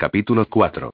[0.00, 0.90] Capítulo 4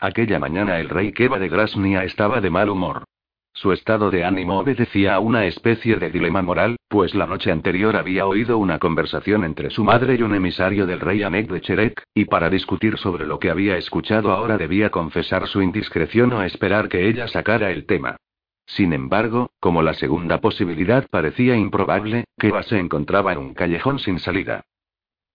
[0.00, 3.04] Aquella mañana el rey Keva de Grasnia estaba de mal humor.
[3.52, 7.96] Su estado de ánimo obedecía a una especie de dilema moral, pues la noche anterior
[7.96, 12.02] había oído una conversación entre su madre y un emisario del rey Anek de Cherek,
[12.14, 16.88] y para discutir sobre lo que había escuchado ahora debía confesar su indiscreción o esperar
[16.88, 18.16] que ella sacara el tema.
[18.64, 24.18] Sin embargo, como la segunda posibilidad parecía improbable, Keva se encontraba en un callejón sin
[24.18, 24.64] salida.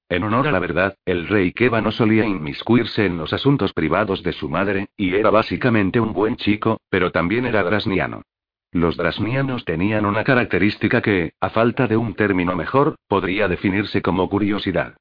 [0.09, 4.23] En honor a la verdad, el rey Keva no solía inmiscuirse en los asuntos privados
[4.23, 8.23] de su madre, y era básicamente un buen chico, pero también era drasniano.
[8.71, 14.27] Los drasnianos tenían una característica que, a falta de un término mejor, podría definirse como
[14.29, 14.95] curiosidad.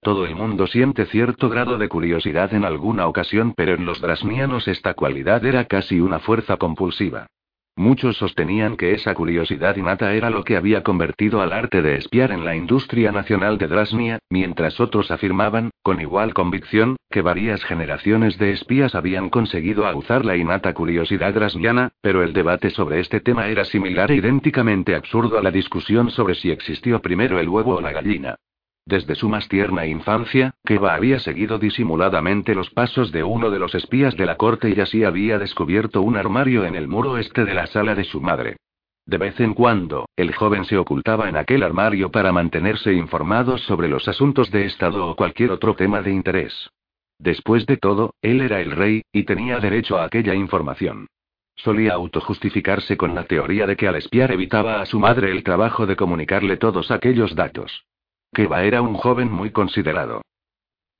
[0.00, 4.68] Todo el mundo siente cierto grado de curiosidad en alguna ocasión, pero en los drasnianos
[4.68, 7.26] esta cualidad era casi una fuerza compulsiva.
[7.76, 12.30] Muchos sostenían que esa curiosidad innata era lo que había convertido al arte de espiar
[12.30, 18.36] en la industria nacional de Drasnia, mientras otros afirmaban, con igual convicción, que varias generaciones
[18.36, 23.48] de espías habían conseguido aguzar la innata curiosidad drasniana, pero el debate sobre este tema
[23.48, 27.80] era similar e idénticamente absurdo a la discusión sobre si existió primero el huevo o
[27.80, 28.36] la gallina.
[28.84, 33.74] Desde su más tierna infancia, Keva había seguido disimuladamente los pasos de uno de los
[33.74, 37.54] espías de la corte y así había descubierto un armario en el muro este de
[37.54, 38.56] la sala de su madre.
[39.06, 43.88] De vez en cuando, el joven se ocultaba en aquel armario para mantenerse informado sobre
[43.88, 46.70] los asuntos de Estado o cualquier otro tema de interés.
[47.18, 51.06] Después de todo, él era el rey, y tenía derecho a aquella información.
[51.54, 55.86] Solía autojustificarse con la teoría de que al espiar evitaba a su madre el trabajo
[55.86, 57.84] de comunicarle todos aquellos datos.
[58.34, 60.22] Keva era un joven muy considerado.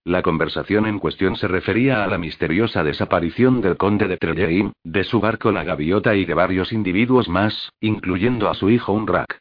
[0.05, 5.05] La conversación en cuestión se refería a la misteriosa desaparición del conde de Trelleim, de
[5.05, 9.39] su barco La Gaviota y de varios individuos más, incluyendo a su hijo Unrak.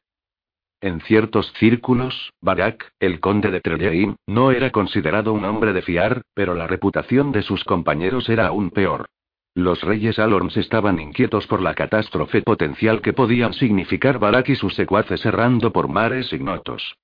[0.80, 6.22] En ciertos círculos, Barak, el conde de Trelleim, no era considerado un hombre de fiar,
[6.34, 9.08] pero la reputación de sus compañeros era aún peor.
[9.54, 14.76] Los reyes Alorms estaban inquietos por la catástrofe potencial que podían significar Barak y sus
[14.76, 16.96] secuaces errando por mares ignotos.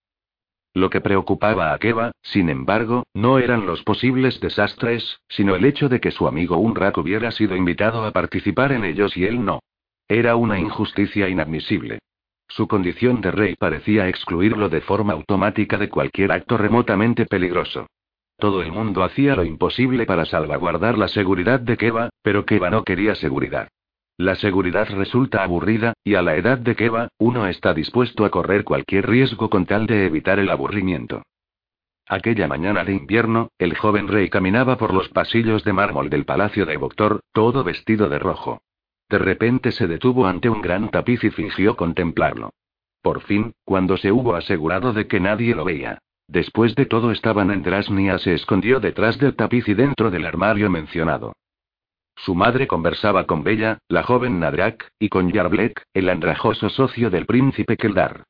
[0.78, 5.90] Lo que preocupaba a Keva, sin embargo, no eran los posibles desastres, sino el hecho
[5.90, 9.60] de que su amigo Unrak hubiera sido invitado a participar en ellos y él no.
[10.08, 11.98] Era una injusticia inadmisible.
[12.48, 17.88] Su condición de rey parecía excluirlo de forma automática de cualquier acto remotamente peligroso.
[18.38, 22.84] Todo el mundo hacía lo imposible para salvaguardar la seguridad de Keva, pero Keva no
[22.84, 23.68] quería seguridad.
[24.18, 28.32] La seguridad resulta aburrida, y a la edad de que va, uno está dispuesto a
[28.32, 31.22] correr cualquier riesgo con tal de evitar el aburrimiento.
[32.08, 36.66] Aquella mañana de invierno, el joven rey caminaba por los pasillos de mármol del palacio
[36.66, 38.62] de Voctor, todo vestido de rojo.
[39.08, 42.50] De repente se detuvo ante un gran tapiz y fingió contemplarlo.
[43.04, 46.00] Por fin, cuando se hubo asegurado de que nadie lo veía.
[46.28, 50.70] Después de todo estaban en Drasnia se escondió detrás del tapiz y dentro del armario
[50.72, 51.34] mencionado.
[52.18, 57.26] Su madre conversaba con Bella, la joven Nadrak, y con Yarblek, el andrajoso socio del
[57.26, 58.24] príncipe Keldar.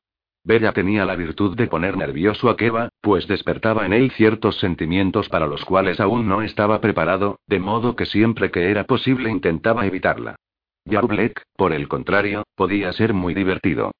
[0.44, 5.28] Bella tenía la virtud de poner nervioso a Keva, pues despertaba en él ciertos sentimientos
[5.28, 9.86] para los cuales aún no estaba preparado, de modo que siempre que era posible intentaba
[9.86, 10.36] evitarla.
[10.84, 13.90] Yarblek, por el contrario, podía ser muy divertido.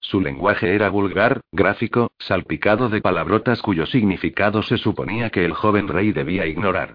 [0.00, 5.88] Su lenguaje era vulgar, gráfico, salpicado de palabrotas cuyo significado se suponía que el joven
[5.88, 6.94] rey debía ignorar.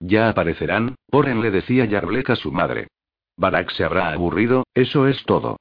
[0.00, 2.88] Ya aparecerán, Poren le decía Yarblek a su madre.
[3.36, 5.58] Barak se habrá aburrido, eso es todo.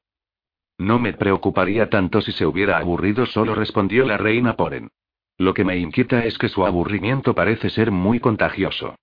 [0.77, 4.89] No me preocuparía tanto si se hubiera aburrido solo respondió la reina Poren.
[5.38, 8.95] Lo que me inquieta es que su aburrimiento parece ser muy contagioso.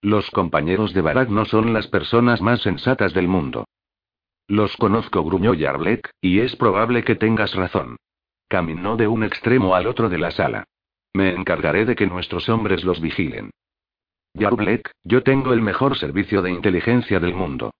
[0.00, 3.66] Los compañeros de Barak no son las personas más sensatas del mundo.
[4.48, 7.96] Los conozco, gruñó Yarblek, y es probable que tengas razón.
[8.48, 10.64] Caminó de un extremo al otro de la sala.
[11.14, 13.50] Me encargaré de que nuestros hombres los vigilen.
[14.34, 17.72] Yarblek, yo tengo el mejor servicio de inteligencia del mundo.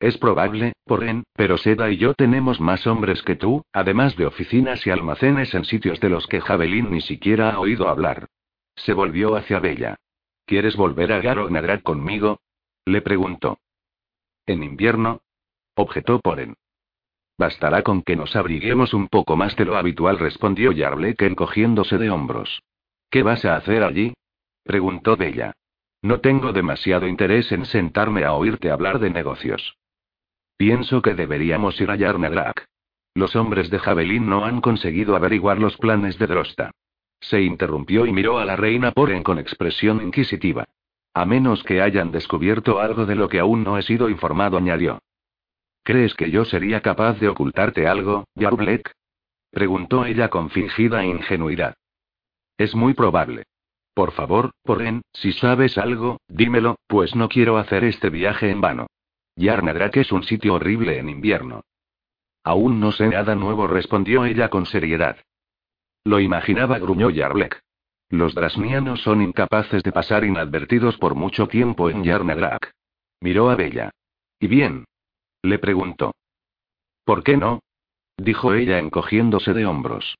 [0.00, 4.86] Es probable, Porren, pero Seda y yo tenemos más hombres que tú, además de oficinas
[4.86, 8.26] y almacenes en sitios de los que Javelin ni siquiera ha oído hablar.
[8.76, 9.96] Se volvió hacia Bella.
[10.46, 11.48] ¿Quieres volver a Garo
[11.82, 12.40] conmigo?
[12.84, 13.58] Le preguntó.
[14.46, 15.20] ¿En invierno?
[15.74, 16.54] Objetó Poren.
[17.36, 22.10] Bastará con que nos abriguemos un poco más de lo habitual, respondió Yarblek encogiéndose de
[22.10, 22.62] hombros.
[23.10, 24.14] ¿Qué vas a hacer allí?
[24.64, 25.54] preguntó Bella.
[26.02, 29.76] No tengo demasiado interés en sentarme a oírte hablar de negocios.
[30.56, 32.66] Pienso que deberíamos ir a Yarnagrak.
[33.14, 36.70] Los hombres de Javelin no han conseguido averiguar los planes de Drosta.
[37.20, 40.64] Se interrumpió y miró a la reina Poren con expresión inquisitiva.
[41.14, 45.00] A menos que hayan descubierto algo de lo que aún no he sido informado, añadió.
[45.82, 48.92] ¿Crees que yo sería capaz de ocultarte algo, Yarblek?
[49.50, 51.74] preguntó ella con fingida ingenuidad.
[52.56, 53.44] Es muy probable.
[53.98, 58.86] Por favor, Porren, si sabes algo, dímelo, pues no quiero hacer este viaje en vano.
[59.34, 61.62] Yarnagrak es un sitio horrible en invierno.
[62.44, 65.16] Aún no sé nada nuevo, respondió ella con seriedad.
[66.04, 67.60] Lo imaginaba, gruñó Yarblek.
[68.08, 72.70] Los drasnianos son incapaces de pasar inadvertidos por mucho tiempo en Yarnagrak.
[73.20, 73.90] Miró a Bella.
[74.38, 74.84] ¿Y bien?
[75.42, 76.14] Le preguntó.
[77.04, 77.62] ¿Por qué no?
[78.16, 80.16] Dijo ella encogiéndose de hombros.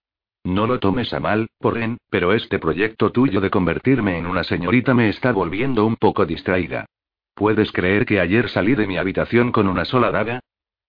[0.48, 4.94] No lo tomes a mal, Porren, pero este proyecto tuyo de convertirme en una señorita
[4.94, 6.86] me está volviendo un poco distraída.
[7.34, 10.40] ¿Puedes creer que ayer salí de mi habitación con una sola daga?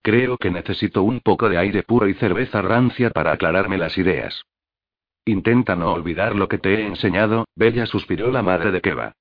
[0.02, 4.42] Creo que necesito un poco de aire puro y cerveza rancia para aclararme las ideas.
[5.26, 9.12] Intenta no olvidar lo que te he enseñado, Bella suspiró la madre de Keva.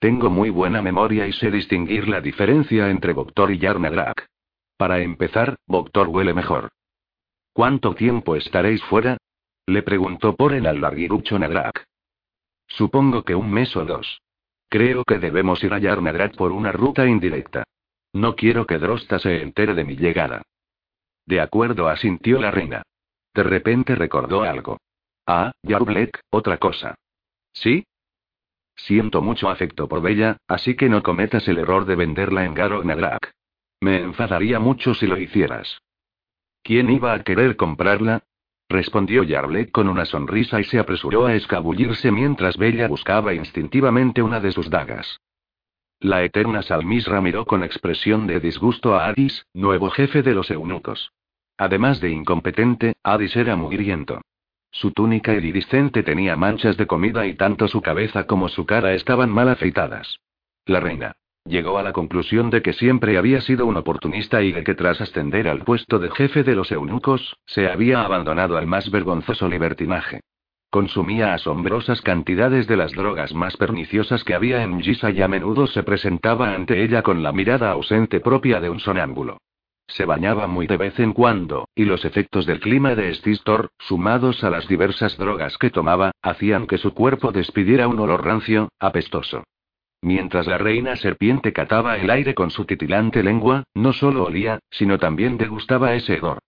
[0.00, 4.26] Tengo muy buena memoria y sé distinguir la diferencia entre Doctor y Yarnagrak.
[4.76, 6.72] Para empezar, Doctor huele mejor.
[7.52, 9.18] ¿Cuánto tiempo estaréis fuera?
[9.66, 11.84] Le preguntó por el al larguirucho Nagrak.
[12.66, 14.22] Supongo que un mes o dos.
[14.68, 17.64] Creo que debemos ir a Yarnagrak por una ruta indirecta.
[18.14, 20.42] No quiero que Drosta se entere de mi llegada.
[21.26, 22.82] De acuerdo, asintió la reina.
[23.34, 24.78] De repente recordó algo.
[25.26, 26.94] Ah, Yarblek, otra cosa.
[27.52, 27.84] ¿Sí?
[28.74, 32.84] Siento mucho afecto por Bella, así que no cometas el error de venderla en Garog
[32.84, 33.32] Nagrak.
[33.80, 35.78] Me enfadaría mucho si lo hicieras.
[36.62, 38.22] ¿Quién iba a querer comprarla?
[38.72, 44.40] Respondió Yarblek con una sonrisa y se apresuró a escabullirse mientras Bella buscaba instintivamente una
[44.40, 45.20] de sus dagas.
[46.00, 51.12] La eterna Salmisra miró con expresión de disgusto a Adis, nuevo jefe de los eunucos.
[51.56, 54.20] Además de incompetente, Adis era mugriento.
[54.72, 59.30] Su túnica iridiscente tenía manchas de comida y tanto su cabeza como su cara estaban
[59.30, 60.18] mal afeitadas.
[60.64, 61.12] La reina.
[61.44, 65.00] Llegó a la conclusión de que siempre había sido un oportunista y de que tras
[65.00, 70.20] ascender al puesto de jefe de los eunucos, se había abandonado al más vergonzoso libertinaje.
[70.70, 75.66] Consumía asombrosas cantidades de las drogas más perniciosas que había en Gisa y a menudo
[75.66, 79.38] se presentaba ante ella con la mirada ausente propia de un sonámbulo.
[79.88, 84.42] Se bañaba muy de vez en cuando, y los efectos del clima de Stistor, sumados
[84.44, 89.44] a las diversas drogas que tomaba, hacían que su cuerpo despidiera un olor rancio, apestoso.
[90.02, 94.98] Mientras la reina serpiente cataba el aire con su titilante lengua, no solo olía, sino
[94.98, 96.38] también degustaba ese hedor.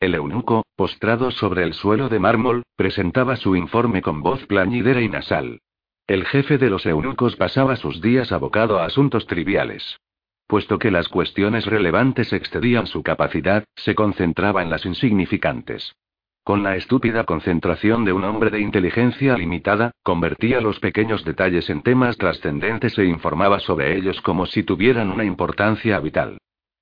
[0.00, 5.10] El eunuco, postrado sobre el suelo de mármol, presentaba su informe con voz plañidera y
[5.10, 5.60] nasal.
[6.06, 10.00] El jefe de los eunucos pasaba sus días abocado a asuntos triviales.
[10.46, 15.94] Puesto que las cuestiones relevantes excedían su capacidad, se concentraba en las insignificantes.
[16.42, 21.82] Con la estúpida concentración de un hombre de inteligencia limitada, convertía los pequeños detalles en
[21.82, 26.38] temas trascendentes e informaba sobre ellos como si tuvieran una importancia vital.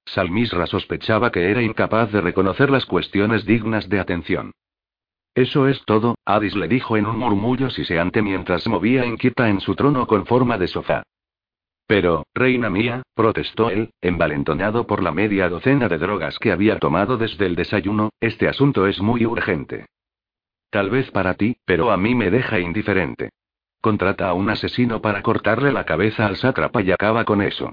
[0.07, 4.53] Salmisra sospechaba que era incapaz de reconocer las cuestiones dignas de atención.
[5.35, 9.75] Eso es todo, Adis le dijo en un murmullo siseante mientras movía inquieta en su
[9.75, 11.03] trono con forma de sofá.
[11.89, 17.17] Pero, reina mía, protestó él, envalentonado por la media docena de drogas que había tomado
[17.17, 19.87] desde el desayuno, este asunto es muy urgente.
[20.69, 23.31] Tal vez para ti, pero a mí me deja indiferente.
[23.81, 27.73] Contrata a un asesino para cortarle la cabeza al sátrapa y acaba con eso.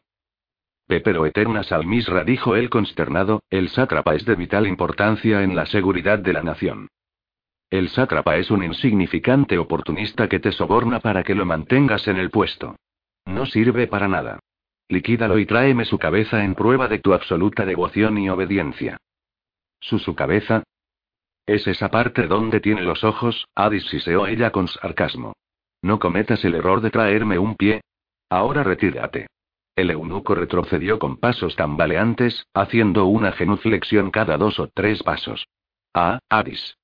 [0.88, 6.20] Pero eterna Salmisra dijo él consternado, el sátrapa es de vital importancia en la seguridad
[6.20, 6.88] de la nación.
[7.70, 12.30] El sátrapa es un insignificante oportunista que te soborna para que lo mantengas en el
[12.30, 12.78] puesto.
[13.26, 14.40] No sirve para nada.
[14.88, 18.98] Liquídalo y tráeme su cabeza en prueba de tu absoluta devoción y obediencia.
[19.80, 20.64] ¿Su su cabeza?
[21.46, 23.48] ¿Es esa parte donde tiene los ojos?
[23.56, 25.34] Adis siseó ella con sarcasmo.
[25.82, 27.82] No cometas el error de traerme un pie.
[28.30, 29.28] Ahora retírate.
[29.76, 35.48] El eunuco retrocedió con pasos tambaleantes, haciendo una genuflexión cada dos o tres pasos.
[35.94, 36.78] Ah, Adis.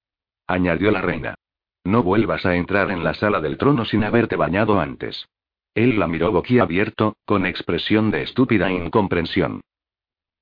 [0.46, 1.36] Añadió la reina.
[1.84, 5.28] No vuelvas a entrar en la sala del trono sin haberte bañado antes.
[5.74, 9.62] Él la miró boquiabierto, con expresión de estúpida incomprensión.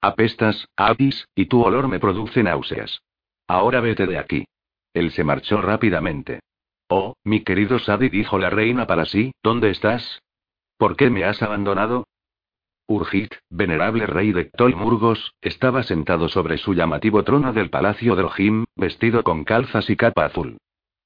[0.01, 3.01] Apestas, Adis, y tu olor me produce náuseas.
[3.47, 4.45] Ahora vete de aquí.
[4.93, 6.39] Él se marchó rápidamente.
[6.87, 10.23] Oh, mi querido Sadi, dijo la reina para sí, ¿dónde estás?
[10.77, 12.07] ¿Por qué me has abandonado?
[12.87, 18.65] Urgit, venerable rey de Tolmurgos, estaba sentado sobre su llamativo trono del palacio de Ojim,
[18.75, 20.57] vestido con calzas y capa azul.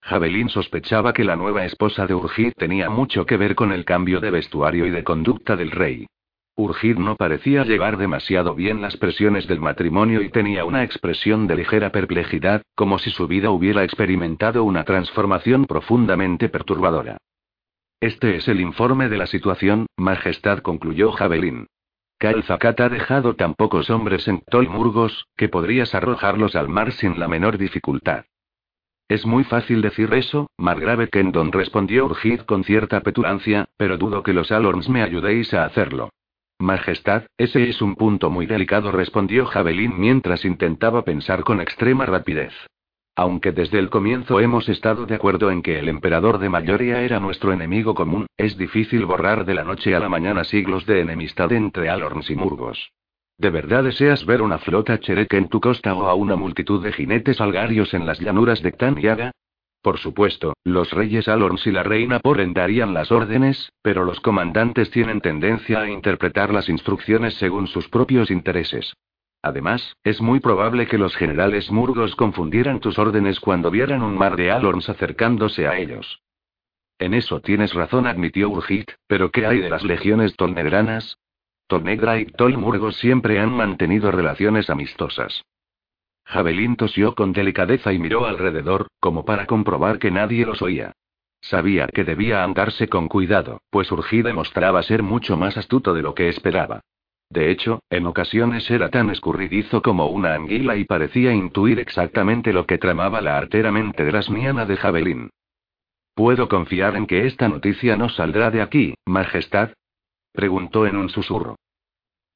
[0.04, 4.20] Javelin sospechaba que la nueva esposa de Urgid tenía mucho que ver con el cambio
[4.20, 6.08] de vestuario y de conducta del rey.
[6.56, 11.56] Urgid no parecía llevar demasiado bien las presiones del matrimonio y tenía una expresión de
[11.56, 17.18] ligera perplejidad, como si su vida hubiera experimentado una transformación profundamente perturbadora.
[18.02, 21.68] Este es el informe de la situación, Majestad, concluyó Javelin.
[22.20, 27.28] Zakat ha dejado tan pocos hombres en Tolmurgos, que podrías arrojarlos al mar sin la
[27.28, 28.26] menor dificultad.
[29.08, 34.34] Es muy fácil decir eso, Margrave Kendon respondió Urgid con cierta petulancia, pero dudo que
[34.34, 36.10] los Alorns me ayudéis a hacerlo.
[36.60, 42.54] Majestad, ese es un punto muy delicado, respondió Javelin mientras intentaba pensar con extrema rapidez.
[43.16, 47.20] Aunque desde el comienzo hemos estado de acuerdo en que el emperador de Mayoria era
[47.20, 51.52] nuestro enemigo común, es difícil borrar de la noche a la mañana siglos de enemistad
[51.52, 52.92] entre Alorns y Murgos.
[53.44, 56.94] ¿De verdad deseas ver una flota chereque en tu costa o a una multitud de
[56.94, 59.34] jinetes algarios en las llanuras de Taniaga?
[59.82, 64.92] Por supuesto, los reyes Alorns y la reina Porren darían las órdenes, pero los comandantes
[64.92, 68.94] tienen tendencia a interpretar las instrucciones según sus propios intereses.
[69.42, 74.38] Además, es muy probable que los generales murgos confundieran tus órdenes cuando vieran un mar
[74.38, 76.22] de Alorns acercándose a ellos.
[76.98, 81.18] En eso tienes razón, admitió Urgit, pero ¿qué hay de las legiones tolnedranas?
[81.68, 85.44] Tolnegra y Tolmurgos siempre han mantenido relaciones amistosas.
[86.26, 90.94] Javelin tosió con delicadeza y miró alrededor, como para comprobar que nadie los oía.
[91.42, 96.16] Sabía que debía andarse con cuidado, pues Urgí demostraba ser mucho más astuto de lo
[96.16, 96.82] que esperaba.
[97.30, 102.66] De hecho, en ocasiones era tan escurridizo como una anguila y parecía intuir exactamente lo
[102.66, 105.30] que tramaba la artera mente grasniana de Javelin.
[106.16, 109.72] ¿Puedo confiar en que esta noticia no saldrá de aquí, Majestad?
[110.34, 111.56] Preguntó en un susurro.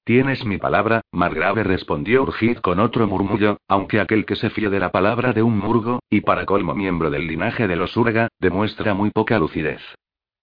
[0.07, 4.79] Tienes mi palabra, Margrave respondió Urgid con otro murmullo, aunque aquel que se fíe de
[4.79, 8.93] la palabra de un murgo, y para colmo miembro del linaje de los Urga, demuestra
[8.93, 9.81] muy poca lucidez.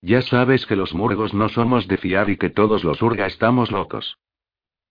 [0.03, 3.73] Ya sabes que los murgos no somos de fiar y que todos los Urga estamos
[3.73, 4.19] locos.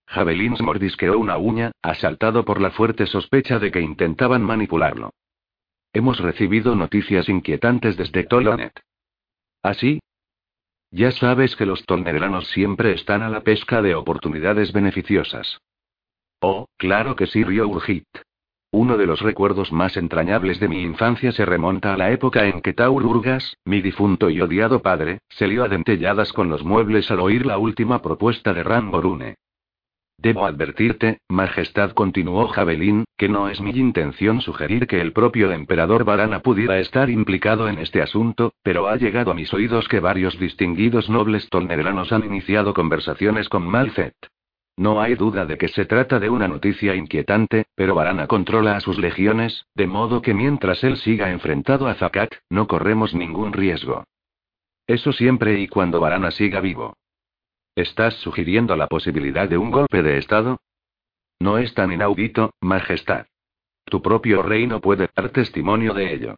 [0.08, 5.12] Javelin mordisqueó una uña, asaltado por la fuerte sospecha de que intentaban manipularlo.
[5.93, 8.74] Hemos recibido noticias inquietantes desde Tolonet.
[9.62, 10.00] ¿Así?
[10.96, 15.60] Ya sabes que los tolneranos siempre están a la pesca de oportunidades beneficiosas.
[16.40, 18.06] Oh, claro que sí, rió Urgit.
[18.72, 22.62] Uno de los recuerdos más entrañables de mi infancia se remonta a la época en
[22.62, 27.10] que Taur Urgas, mi difunto y odiado padre, se lió a dentelladas con los muebles
[27.10, 29.36] al oír la última propuesta de Ramborune.
[30.24, 36.06] Debo advertirte, Majestad, continuó Javelin, que no es mi intención sugerir que el propio emperador
[36.06, 40.39] Varana pudiera estar implicado en este asunto, pero ha llegado a mis oídos que varios
[40.39, 44.15] distinguidos nobles tolneranos han iniciado conversaciones con Malfet.
[44.77, 48.80] No hay duda de que se trata de una noticia inquietante, pero Varana controla a
[48.80, 54.06] sus legiones, de modo que mientras él siga enfrentado a Zakat, no corremos ningún riesgo.
[54.88, 56.96] Eso siempre y cuando Varana siga vivo.
[57.75, 60.60] ¿Estás sugiriendo la posibilidad de un golpe de Estado?
[61.39, 63.25] No es tan inaudito, Majestad.
[63.86, 66.36] Tu propio reino puede dar testimonio de ello.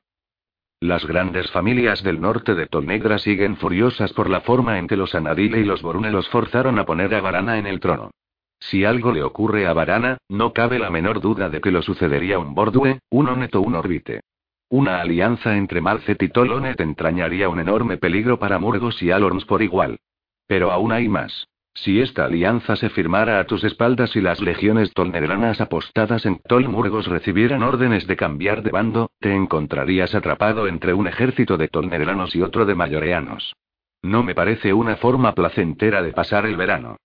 [0.79, 5.13] Las grandes familias del norte de Tolnegra siguen furiosas por la forma en que los
[5.13, 8.11] Anadile y los Borune los forzaron a poner a Varana en el trono.
[8.59, 12.39] Si algo le ocurre a Varana, no cabe la menor duda de que lo sucedería
[12.39, 14.21] un Bordue, un Onet o un Orbite.
[14.69, 19.61] Una alianza entre Malcet y Tolonet entrañaría un enorme peligro para Murgos y Alorns por
[19.61, 19.99] igual.
[20.47, 21.47] Pero aún hay más.
[21.73, 27.07] Si esta alianza se firmara a tus espaldas y las legiones tolneranas apostadas en Tolmurgos
[27.07, 32.41] recibieran órdenes de cambiar de bando, te encontrarías atrapado entre un ejército de tolneranos y
[32.41, 33.55] otro de mayoreanos.
[34.01, 36.95] No me parece una forma placentera de pasar el verano.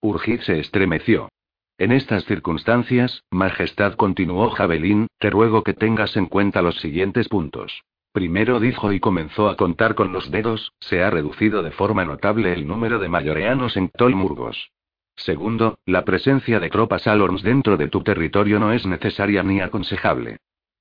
[0.00, 1.28] Urgid se estremeció.
[1.76, 7.82] En estas circunstancias, Majestad continuó Javelin, te ruego que tengas en cuenta los siguientes puntos.
[8.12, 12.52] Primero dijo y comenzó a contar con los dedos, se ha reducido de forma notable
[12.52, 14.72] el número de mayoreanos en Tolmurgos.
[15.14, 20.38] Segundo, la presencia de tropas Alorns dentro de tu territorio no es necesaria ni aconsejable.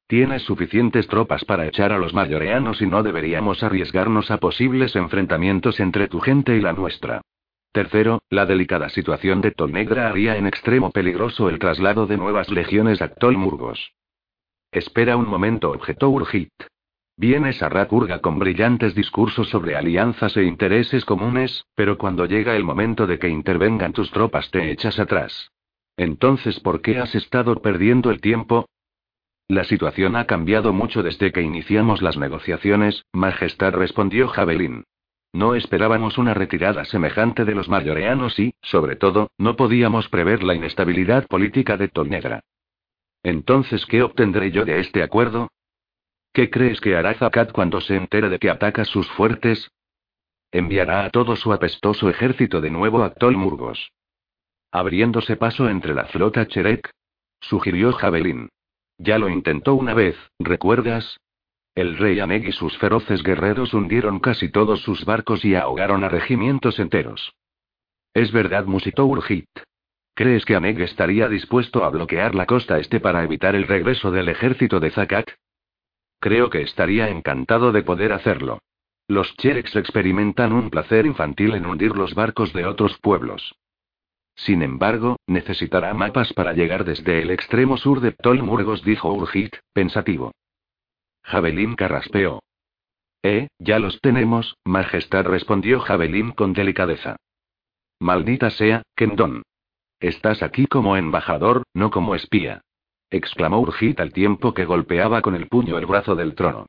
[0.08, 5.80] Tienes suficientes tropas para echar a los mayoreanos y no deberíamos arriesgarnos a posibles enfrentamientos
[5.80, 7.22] entre tu gente y la nuestra.
[7.72, 13.04] Tercero, la delicada situación de Tolnegra haría en extremo peligroso el traslado de nuevas legiones
[13.04, 13.94] a Tolmurgos.
[14.72, 16.50] Espera un momento, objetó Urgit.
[17.20, 22.64] Vienes a Rakurga con brillantes discursos sobre alianzas e intereses comunes, pero cuando llega el
[22.64, 25.52] momento de que intervengan tus tropas te echas atrás.
[25.98, 28.70] Entonces, ¿por qué has estado perdiendo el tiempo?
[29.50, 34.86] La situación ha cambiado mucho desde que iniciamos las negociaciones, Majestad respondió Javelin.
[35.34, 40.56] No esperábamos una retirada semejante de los mayoreanos y, sobre todo, no podíamos prever la
[40.56, 42.40] inestabilidad política de Tolnegra.
[43.24, 45.50] Entonces, ¿qué obtendré yo de este acuerdo?
[46.34, 49.72] ¿Qué crees que hará Zakat cuando se entere de que atacas sus fuertes?
[50.52, 53.92] Enviará a todo su apestoso ejército de nuevo a Tolmurgos.
[54.72, 56.92] Abriéndose paso entre la flota Cherek,
[57.40, 58.50] sugirió Javelin.
[58.98, 61.20] Ya lo intentó una vez, ¿recuerdas?
[61.74, 66.10] El rey Aneg y sus feroces guerreros hundieron casi todos sus barcos y ahogaron a
[66.10, 67.34] regimientos enteros.
[68.14, 69.48] Es verdad, musitó Urgit.
[70.14, 74.28] ¿Crees que Aneg estaría dispuesto a bloquear la costa este para evitar el regreso del
[74.30, 75.30] ejército de Zakat?
[76.20, 78.60] Creo que estaría encantado de poder hacerlo.
[79.08, 83.56] Los Chereks experimentan un placer infantil en hundir los barcos de otros pueblos.
[84.36, 90.32] Sin embargo, necesitará mapas para llegar desde el extremo sur de Ptolmurgos, dijo Urgit, pensativo.
[91.24, 92.42] Javelin carraspeó.
[93.24, 97.18] Eh, ya los tenemos, Majestad, respondió Javelin con delicadeza.
[98.00, 99.44] Maldita sea, Kendon.
[100.00, 102.62] Estás aquí como embajador, no como espía.
[103.12, 106.68] Exclamó Urgit al tiempo que golpeaba con el puño el brazo del trono.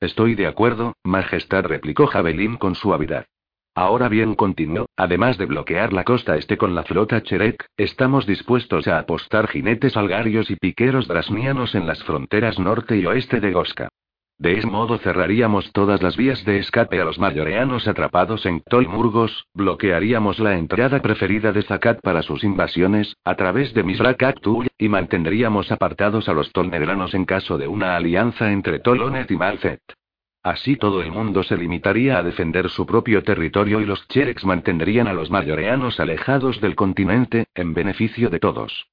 [0.00, 3.26] Estoy de acuerdo, Majestad, replicó Javelin con suavidad.
[3.74, 8.88] Ahora bien, continuó, además de bloquear la costa este con la flota Cherek, estamos dispuestos
[8.88, 13.88] a apostar jinetes algarios y piqueros drasnianos en las fronteras norte y oeste de Goska.
[14.40, 19.44] De ese modo cerraríamos todas las vías de escape a los mayoreanos atrapados en Tolmurgos,
[19.52, 25.70] bloquearíamos la entrada preferida de Zakat para sus invasiones, a través de Misrakaktul, y mantendríamos
[25.70, 29.82] apartados a los tolneranos en caso de una alianza entre Tolonet y Malzet.
[30.42, 35.06] Así todo el mundo se limitaría a defender su propio territorio y los Chereks mantendrían
[35.06, 38.86] a los mayoreanos alejados del continente, en beneficio de todos.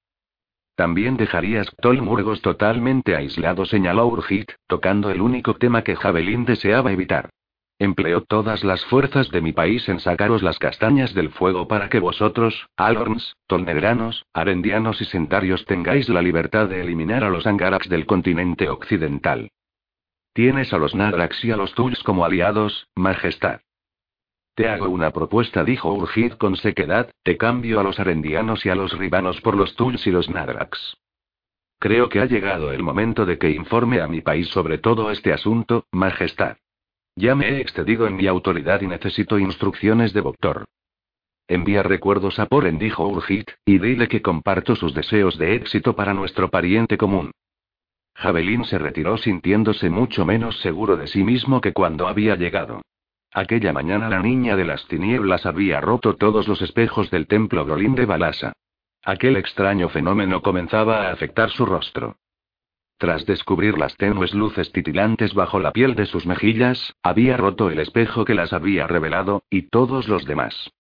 [0.78, 7.32] También dejarías Tolmurgos totalmente aislado, señaló Urgit, tocando el único tema que Javelin deseaba evitar.
[7.80, 12.00] Empleo todas las fuerzas de mi país en sacaros las castañas del fuego para que
[12.00, 18.06] vosotros, Alorns, Tolnegranos, Arendianos y Sentarios tengáis la libertad de eliminar a los Angaraks del
[18.06, 19.50] continente occidental.
[20.34, 23.62] Tienes a los Nadrax y a los Tuls como aliados, Majestad.
[24.58, 28.76] Te hago una propuesta, dijo Urgid con sequedad, te cambio a los arendianos y a
[28.76, 30.98] los ribanos por los Tuls y los Nadrax.
[31.78, 35.32] Creo que ha llegado el momento de que informe a mi país sobre todo este
[35.32, 36.58] asunto, Majestad.
[37.16, 40.66] Ya me he excedido en mi autoridad y necesito instrucciones de doctor.
[41.48, 46.16] Envía recuerdos a Poren, dijo Urgit, y dile que comparto sus deseos de éxito para
[46.16, 47.30] nuestro pariente común.
[48.16, 52.82] Javelin se retiró sintiéndose mucho menos seguro de sí mismo que cuando había llegado.
[53.34, 57.96] Aquella mañana la niña de las tinieblas había roto todos los espejos del templo Golín
[57.96, 58.54] de Balasa.
[59.04, 62.18] Aquel extraño fenómeno comenzaba a afectar su rostro.
[62.98, 67.80] Tras descubrir las tenues luces titilantes bajo la piel de sus mejillas, había roto el
[67.80, 70.72] espejo que las había revelado, y todos los demás.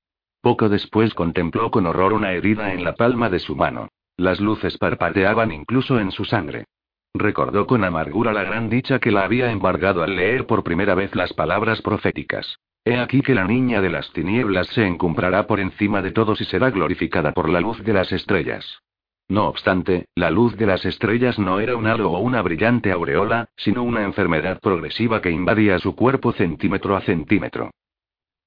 [0.41, 3.89] Poco después contempló con horror una herida en la palma de su mano.
[4.15, 6.65] Las luces parpadeaban incluso en su sangre.
[7.13, 11.15] Recordó con amargura la gran dicha que la había embargado al leer por primera vez
[11.15, 12.59] las palabras proféticas.
[12.85, 16.45] He aquí que la niña de las tinieblas se encumbrará por encima de todos y
[16.45, 18.81] será glorificada por la luz de las estrellas.
[19.29, 23.49] No obstante, la luz de las estrellas no era un halo o una brillante aureola,
[23.57, 27.71] sino una enfermedad progresiva que invadía su cuerpo centímetro a centímetro.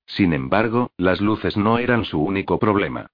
[0.07, 3.09] Sin embargo, las luces no eran su único problema.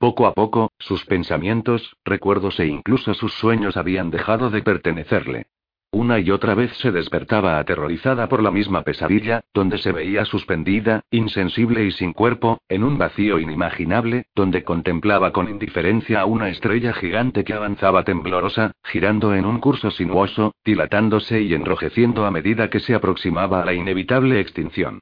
[0.00, 5.44] Poco a poco, sus pensamientos, recuerdos e incluso sus sueños habían dejado de pertenecerle.
[5.92, 11.02] Una y otra vez se despertaba aterrorizada por la misma pesadilla, donde se veía suspendida,
[11.10, 16.94] insensible y sin cuerpo, en un vacío inimaginable, donde contemplaba con indiferencia a una estrella
[16.94, 22.80] gigante que avanzaba temblorosa, girando en un curso sinuoso, dilatándose y enrojeciendo a medida que
[22.80, 25.00] se aproximaba a la inevitable extinción.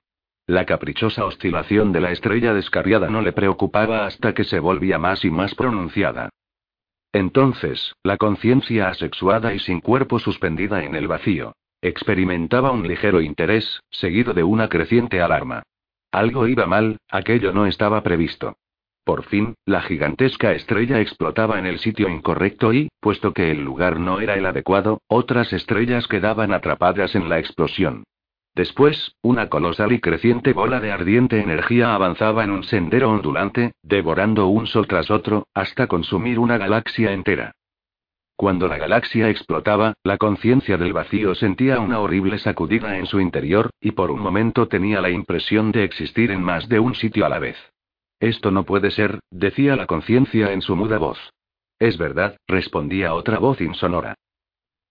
[0.48, 5.22] La caprichosa oscilación de la estrella descarriada no le preocupaba hasta que se volvía más
[5.26, 6.30] y más pronunciada.
[7.12, 13.80] Entonces, la conciencia asexuada y sin cuerpo suspendida en el vacío, experimentaba un ligero interés,
[13.90, 15.64] seguido de una creciente alarma.
[16.12, 18.56] Algo iba mal, aquello no estaba previsto.
[19.04, 24.00] Por fin, la gigantesca estrella explotaba en el sitio incorrecto y, puesto que el lugar
[24.00, 28.04] no era el adecuado, otras estrellas quedaban atrapadas en la explosión.
[28.54, 34.48] Después, una colosal y creciente bola de ardiente energía avanzaba en un sendero ondulante, devorando
[34.48, 37.52] un sol tras otro, hasta consumir una galaxia entera.
[38.38, 43.70] Cuando la galaxia explotaba, la conciencia del vacío sentía una horrible sacudida en su interior,
[43.80, 47.28] y por un momento tenía la impresión de existir en más de un sitio a
[47.28, 47.56] la vez.
[48.20, 51.18] Esto no puede ser, decía la conciencia en su muda voz.
[51.80, 54.14] Es verdad, respondía otra voz insonora.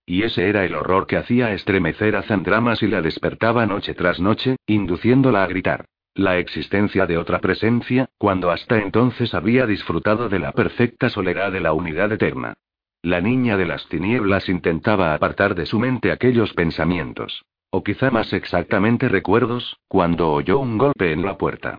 [0.10, 4.22] Y ese era el horror que hacía estremecer a Zandramas y la despertaba noche tras
[4.22, 5.86] noche, induciéndola a gritar.
[6.16, 11.60] La existencia de otra presencia, cuando hasta entonces había disfrutado de la perfecta soledad de
[11.60, 12.54] la unidad eterna.
[13.02, 17.44] La niña de las tinieblas intentaba apartar de su mente aquellos pensamientos.
[17.70, 21.78] O quizá más exactamente recuerdos, cuando oyó un golpe en la puerta.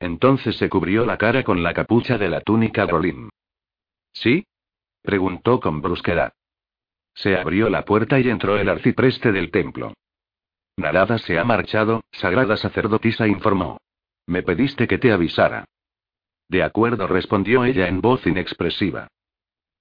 [0.00, 3.28] Entonces se cubrió la cara con la capucha de la túnica Rolim.
[4.12, 4.46] ¿Sí?
[5.02, 6.32] preguntó con brusquedad.
[7.16, 9.94] Se abrió la puerta y entró el arcipreste del templo.
[10.76, 13.78] Narada se ha marchado, sagrada sacerdotisa informó.
[14.26, 15.64] Me pediste que te avisara.
[16.48, 19.08] De acuerdo, respondió ella en voz inexpresiva.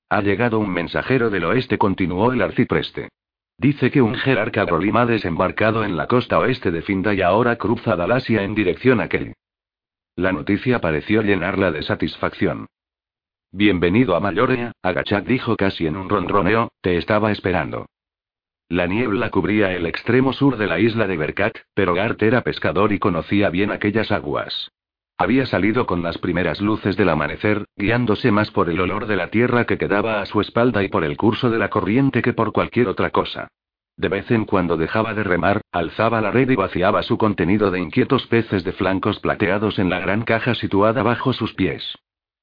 [0.10, 3.10] Ha llegado un mensajero del oeste, continuó el arcipreste.
[3.58, 7.58] Dice que un jerarca Rolim ha desembarcado en la costa oeste de Finda y ahora
[7.58, 9.34] cruza Dalasia en dirección a Kelly.
[10.16, 12.68] La noticia pareció llenarla de satisfacción.
[13.58, 17.86] Bienvenido a Mayorea, Agachak dijo casi en un ronroneo, te estaba esperando.
[18.68, 22.92] La niebla cubría el extremo sur de la isla de Berkat, pero Gart era pescador
[22.92, 24.74] y conocía bien aquellas aguas.
[25.18, 29.30] Había salido con las primeras luces del amanecer, guiándose más por el olor de la
[29.30, 32.52] tierra que quedaba a su espalda y por el curso de la corriente que por
[32.52, 33.48] cualquier otra cosa.
[33.96, 37.80] De vez en cuando dejaba de remar, alzaba la red y vaciaba su contenido de
[37.80, 41.96] inquietos peces de flancos plateados en la gran caja situada bajo sus pies.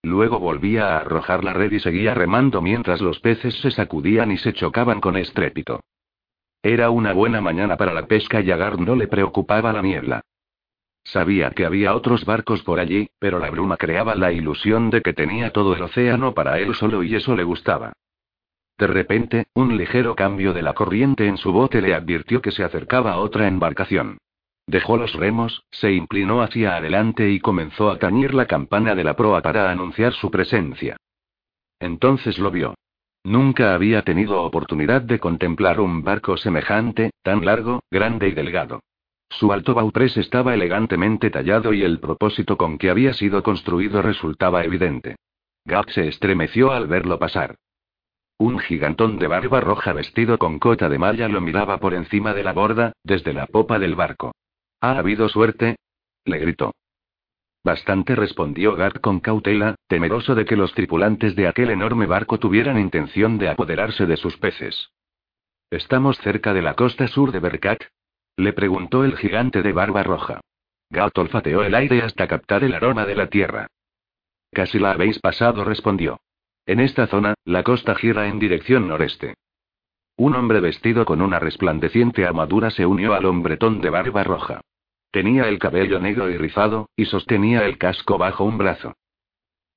[0.03, 4.39] Luego volvía a arrojar la red y seguía remando mientras los peces se sacudían y
[4.39, 5.81] se chocaban con estrépito.
[6.63, 10.23] Era una buena mañana para la pesca y a no le preocupaba la niebla.
[11.05, 15.13] Sabía que había otros barcos por allí, pero la bruma creaba la ilusión de que
[15.13, 17.93] tenía todo el océano para él solo y eso le gustaba.
[18.79, 22.65] De repente, un ligero cambio de la corriente en su bote le advirtió que se
[22.65, 24.19] acercaba otra embarcación.
[24.73, 29.15] Dejó los remos, se inclinó hacia adelante y comenzó a tañir la campana de la
[29.15, 30.97] proa para anunciar su presencia.
[31.79, 32.75] Entonces lo vio.
[33.23, 38.81] Nunca había tenido oportunidad de contemplar un barco semejante, tan largo, grande y delgado.
[39.29, 44.65] Su alto bauprés estaba elegantemente tallado y el propósito con que había sido construido resultaba
[44.65, 45.17] evidente.
[45.67, 47.57] Gap se estremeció al verlo pasar.
[48.39, 52.43] Un gigantón de barba roja vestido con cota de malla lo miraba por encima de
[52.43, 54.33] la borda, desde la popa del barco.
[54.83, 55.77] ¿Ha habido suerte?
[56.25, 56.75] le gritó.
[57.65, 62.81] Bastante respondió Gat con cautela, temeroso de que los tripulantes de aquel enorme barco tuvieran
[62.81, 64.91] intención de apoderarse de sus peces.
[65.71, 67.81] ¿Estamos cerca de la costa sur de Berkat?
[68.37, 70.41] le preguntó el gigante de barba roja.
[70.91, 73.69] Gat olfateó el aire hasta captar el aroma de la tierra.
[74.51, 76.19] Casi la habéis pasado, respondió.
[76.67, 79.35] En esta zona, la costa gira en dirección noreste.
[80.17, 84.61] Un hombre vestido con una resplandeciente armadura se unió al hombretón de barba roja.
[85.13, 88.95] Tenía el cabello negro y rizado, y sostenía el casco bajo un brazo.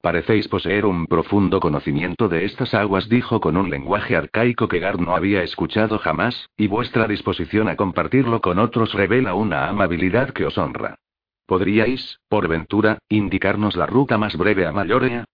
[0.01, 4.99] Parecéis poseer un profundo conocimiento de estas aguas, dijo con un lenguaje arcaico que Gard
[4.99, 10.45] no había escuchado jamás, y vuestra disposición a compartirlo con otros revela una amabilidad que
[10.45, 10.99] os honra.
[11.45, 15.25] ¿Podríais, por ventura, indicarnos la ruta más breve a Mayorea?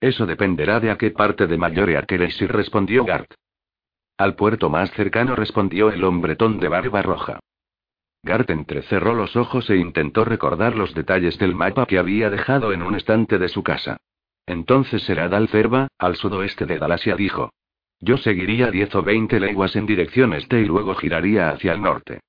[0.00, 3.34] Eso dependerá de a qué parte de Mayorea queréis ir, respondió Gart.
[4.16, 7.40] Al puerto más cercano respondió el hombretón de barba roja.
[8.28, 12.82] Gart entrecerró los ojos e intentó recordar los detalles del mapa que había dejado en
[12.82, 13.96] un estante de su casa.
[14.44, 17.50] Entonces será Dalcerba, al sudoeste de Dalasia, dijo.
[18.00, 22.20] Yo seguiría 10 o 20 leguas en dirección este y luego giraría hacia el norte.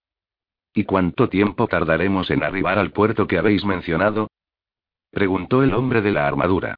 [0.74, 4.30] ¿Y cuánto tiempo tardaremos en arribar al puerto que habéis mencionado?
[5.12, 6.76] preguntó el hombre de la armadura.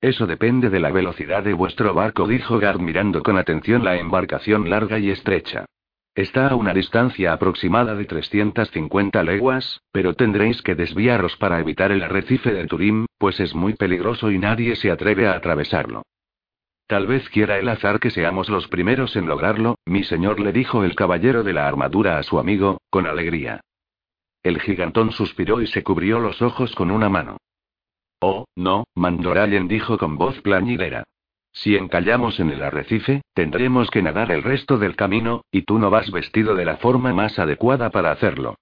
[0.00, 4.68] Eso depende de la velocidad de vuestro barco, dijo Gard mirando con atención la embarcación
[4.68, 5.66] larga y estrecha.
[6.14, 12.02] Está a una distancia aproximada de 350 leguas, pero tendréis que desviaros para evitar el
[12.02, 16.02] arrecife de Turim, pues es muy peligroso y nadie se atreve a atravesarlo.
[16.86, 20.84] Tal vez quiera el azar que seamos los primeros en lograrlo, mi señor le dijo
[20.84, 23.62] el caballero de la armadura a su amigo, con alegría.
[24.42, 27.38] El gigantón suspiró y se cubrió los ojos con una mano.
[28.20, 31.04] Oh, no, Mandorallen dijo con voz plañidera.
[31.52, 35.90] Si encallamos en el arrecife, tendremos que nadar el resto del camino, y tú no
[35.90, 38.56] vas vestido de la forma más adecuada para hacerlo.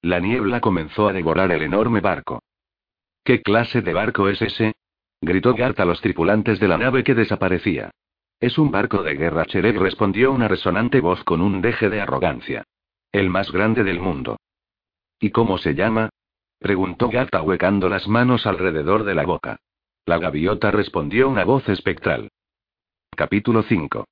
[0.00, 2.42] La niebla comenzó a devorar el enorme barco.
[3.22, 4.74] ¿Qué clase de barco es ese?
[5.20, 7.90] gritó Gart a los tripulantes de la nave que desaparecía.
[8.38, 12.64] Es un barco de guerra, Cherel respondió una resonante voz con un deje de arrogancia.
[13.12, 14.36] El más grande del mundo.
[15.18, 16.10] ¿Y cómo se llama?
[16.58, 19.58] preguntó Gart ahuecando las manos alrededor de la boca.
[20.08, 22.28] La gaviota respondió una voz espectral.
[23.16, 24.04] Capítulo 5.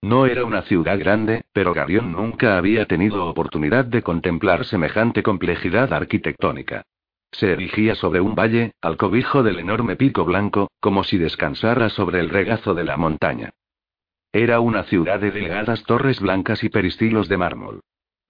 [0.00, 5.92] No era una ciudad grande, pero Garión nunca había tenido oportunidad de contemplar semejante complejidad
[5.92, 6.84] arquitectónica.
[7.32, 12.18] Se erigía sobre un valle, al cobijo del enorme pico blanco, como si descansara sobre
[12.18, 13.50] el regazo de la montaña.
[14.32, 17.80] Era una ciudad de delgadas torres blancas y peristilos de mármol.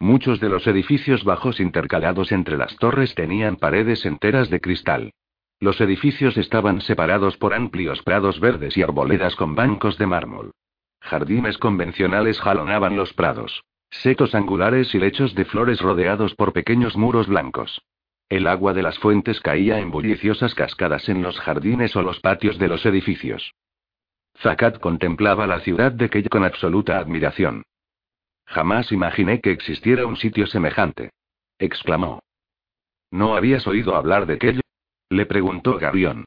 [0.00, 5.12] Muchos de los edificios bajos intercalados entre las torres tenían paredes enteras de cristal.
[5.60, 10.52] Los edificios estaban separados por amplios prados verdes y arboledas con bancos de mármol.
[11.02, 13.62] Jardines convencionales jalonaban los prados.
[13.90, 17.82] Setos angulares y lechos de flores rodeados por pequeños muros blancos.
[18.30, 22.58] El agua de las fuentes caía en bulliciosas cascadas en los jardines o los patios
[22.58, 23.52] de los edificios.
[24.38, 27.64] Zakat contemplaba la ciudad de Key con absoluta admiración.
[28.46, 31.10] Jamás imaginé que existiera un sitio semejante.
[31.58, 32.20] exclamó.
[33.10, 34.60] ¿No habías oído hablar de Key?
[35.10, 36.24] Le preguntó Garión.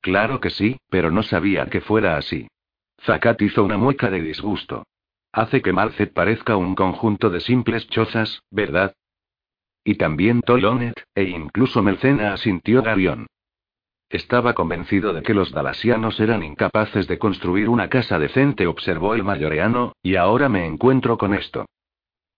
[0.00, 2.48] Claro que sí, pero no sabía que fuera así.
[3.00, 4.84] Zakat hizo una mueca de disgusto.
[5.32, 8.94] Hace que Malcet parezca un conjunto de simples chozas, ¿verdad?
[9.84, 13.26] Y también Tolonet, e incluso Melcena asintió Garión.
[14.10, 19.24] Estaba convencido de que los dalasianos eran incapaces de construir una casa decente, observó el
[19.24, 21.66] mayoreano, y ahora me encuentro con esto.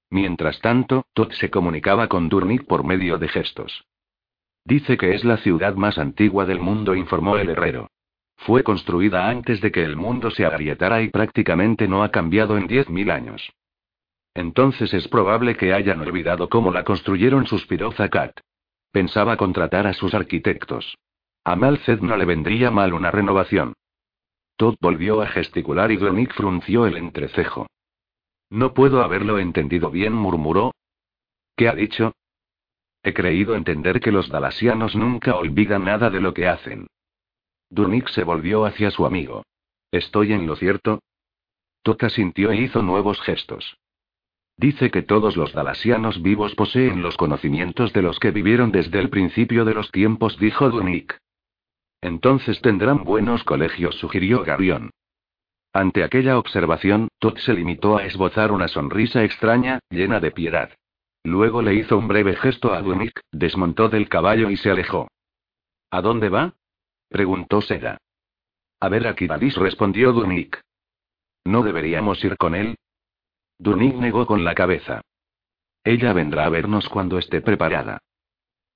[0.09, 3.85] Mientras tanto, Tot se comunicaba con Durnik por medio de gestos.
[4.65, 7.91] Dice que es la ciudad más antigua del mundo, informó el herrero.
[8.37, 12.67] Fue construida antes de que el mundo se agrietara y prácticamente no ha cambiado en
[12.67, 13.53] diez mil años.
[14.35, 18.41] Entonces es probable que hayan olvidado cómo la construyeron, suspiró Zakat.
[18.91, 20.97] Pensaba contratar a sus arquitectos.
[21.45, 23.75] A Malced no le vendría mal una renovación.
[24.57, 27.67] Todd volvió a gesticular y Glonick frunció el entrecejo.
[28.51, 30.73] No puedo haberlo entendido bien, murmuró.
[31.57, 32.15] ¿Qué ha dicho?
[33.05, 36.87] He creído entender que los dalasianos nunca olvidan nada de lo que hacen.
[37.69, 39.45] Durnik se volvió hacia su amigo.
[39.93, 41.01] ¿Estoy en lo cierto?
[41.83, 43.77] Todd asintió e hizo nuevos gestos.
[44.57, 49.11] Dice que todos los dalasianos vivos poseen los conocimientos de los que vivieron desde el
[49.11, 51.19] principio de los tiempos, dijo Dunik.
[52.01, 54.91] Entonces tendrán buenos colegios, sugirió Garión.
[55.75, 60.71] Ante aquella observación, Todd se limitó a esbozar una sonrisa extraña, llena de piedad.
[61.25, 65.09] Luego le hizo un breve gesto a Dunik, desmontó del caballo y se alejó.
[65.91, 66.55] ¿A dónde va?
[67.09, 67.99] preguntó Seda.
[68.79, 70.61] A ver a Kiralis, respondió Dunik.
[71.47, 72.77] ¿No deberíamos ir con él?
[73.59, 75.01] Dunik negó con la cabeza.
[75.83, 77.99] Ella vendrá a vernos cuando esté preparada.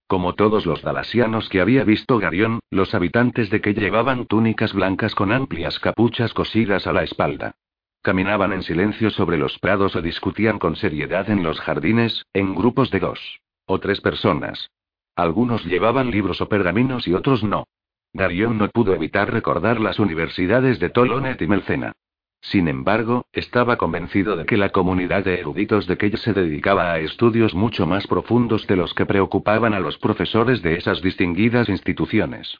[0.06, 5.14] Como todos los dalasianos que había visto Garión, los habitantes de que llevaban túnicas blancas
[5.14, 7.56] con amplias capuchas cosidas a la espalda.
[8.02, 12.90] Caminaban en silencio sobre los prados o discutían con seriedad en los jardines, en grupos
[12.90, 14.70] de dos o tres personas.
[15.14, 17.66] Algunos llevaban libros o pergaminos y otros no.
[18.14, 21.92] Garión no pudo evitar recordar las universidades de Tolonet y Melcena.
[22.40, 26.98] Sin embargo, estaba convencido de que la comunidad de eruditos de Key se dedicaba a
[27.00, 32.58] estudios mucho más profundos de los que preocupaban a los profesores de esas distinguidas instituciones.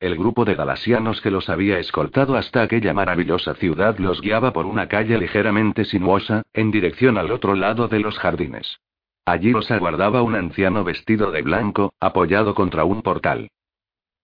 [0.00, 4.64] El grupo de galasianos que los había escoltado hasta aquella maravillosa ciudad los guiaba por
[4.64, 8.80] una calle ligeramente sinuosa, en dirección al otro lado de los jardines.
[9.26, 13.50] Allí los aguardaba un anciano vestido de blanco, apoyado contra un portal.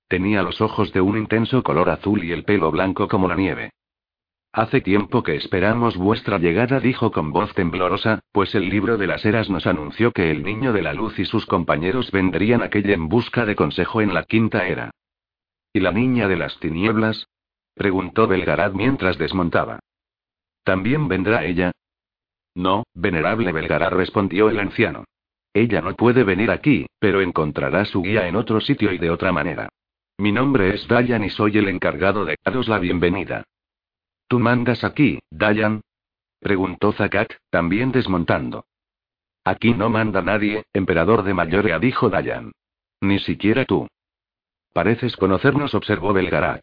[0.08, 3.72] Tenía los ojos de un intenso color azul y el pelo blanco como la nieve.
[4.54, 9.26] Hace tiempo que esperamos vuestra llegada, dijo con voz temblorosa, pues el libro de las
[9.26, 13.10] eras nos anunció que el niño de la luz y sus compañeros vendrían aquella en
[13.10, 14.90] busca de consejo en la quinta era.
[15.76, 17.28] ¿Y la niña de las tinieblas?
[17.74, 19.78] preguntó Belgarad mientras desmontaba.
[20.64, 21.70] ¿También vendrá ella?
[22.54, 25.04] No, venerable Belgarad, respondió el anciano.
[25.52, 29.32] Ella no puede venir aquí, pero encontrará su guía en otro sitio y de otra
[29.32, 29.68] manera.
[30.16, 33.44] Mi nombre es Dayan y soy el encargado de daros la bienvenida.
[34.28, 35.82] ¿Tú mandas aquí, Dayan?
[36.40, 38.64] preguntó Zakat, también desmontando.
[39.44, 42.52] Aquí no manda nadie, emperador de Mayorea, dijo Dayan.
[43.02, 43.86] Ni siquiera tú.
[44.76, 46.60] Pareces conocernos, observó Belgarat.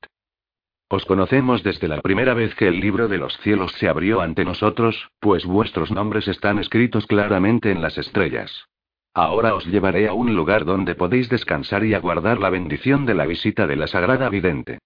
[0.87, 4.45] Os conocemos desde la primera vez que el libro de los cielos se abrió ante
[4.45, 8.67] nosotros, pues vuestros nombres están escritos claramente en las estrellas.
[9.15, 13.25] Ahora os llevaré a un lugar donde podéis descansar y aguardar la bendición de la
[13.25, 14.77] visita de la Sagrada Vidente.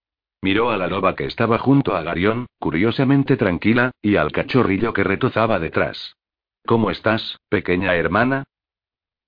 [0.42, 5.04] Miró a la loba que estaba junto a Garión, curiosamente tranquila, y al cachorrillo que
[5.04, 6.16] retozaba detrás.
[6.66, 8.46] ¿Cómo estás, pequeña hermana?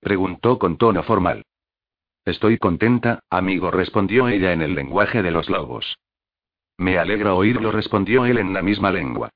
[0.00, 1.42] preguntó con tono formal.
[2.24, 5.98] Estoy contenta, amigo, respondió ella en el lenguaje de los lobos.
[6.76, 9.30] Me alegra oírlo, respondió él en la misma lengua.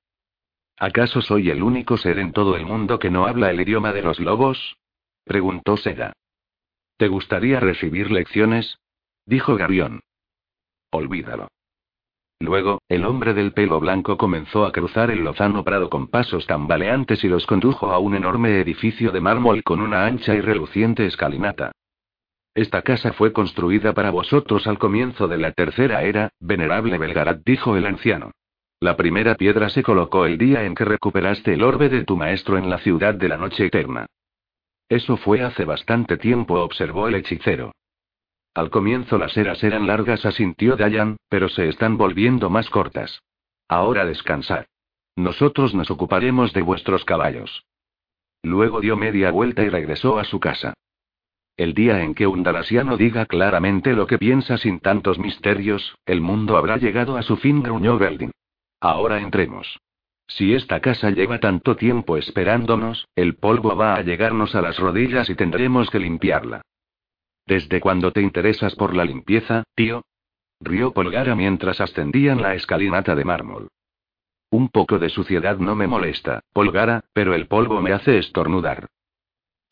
[0.78, 4.02] ¿Acaso soy el único ser en todo el mundo que no habla el idioma de
[4.02, 4.76] los lobos?
[5.24, 6.12] preguntó Seda.
[6.96, 8.78] ¿Te gustaría recibir lecciones?
[9.26, 10.00] dijo Garión.
[10.90, 11.48] Olvídalo.
[12.40, 17.24] Luego, el hombre del pelo blanco comenzó a cruzar el lozano prado con pasos tambaleantes
[17.24, 21.72] y los condujo a un enorme edificio de mármol con una ancha y reluciente escalinata.
[22.54, 27.76] Esta casa fue construida para vosotros al comienzo de la tercera era, venerable Belgarat, dijo
[27.76, 28.30] el anciano.
[28.78, 32.56] La primera piedra se colocó el día en que recuperaste el orbe de tu maestro
[32.56, 34.06] en la ciudad de la noche eterna.
[34.88, 37.72] Eso fue hace bastante tiempo, observó el hechicero.
[38.54, 43.20] Al comienzo las eras eran largas, asintió Dayan, pero se están volviendo más cortas.
[43.68, 44.66] Ahora descansad.
[45.16, 47.64] Nosotros nos ocuparemos de vuestros caballos.
[48.42, 50.74] Luego dio media vuelta y regresó a su casa.
[51.56, 56.20] El día en que un dalasiano diga claramente lo que piensa sin tantos misterios, el
[56.20, 58.32] mundo habrá llegado a su fin, gruñó Beldin.
[58.80, 59.78] Ahora entremos.
[60.26, 65.30] Si esta casa lleva tanto tiempo esperándonos, el polvo va a llegarnos a las rodillas
[65.30, 66.62] y tendremos que limpiarla.
[67.46, 70.02] ¿Desde cuándo te interesas por la limpieza, tío?
[70.60, 73.68] Rió Polgara mientras ascendían la escalinata de mármol.
[74.50, 78.88] Un poco de suciedad no me molesta, Polgara, pero el polvo me hace estornudar.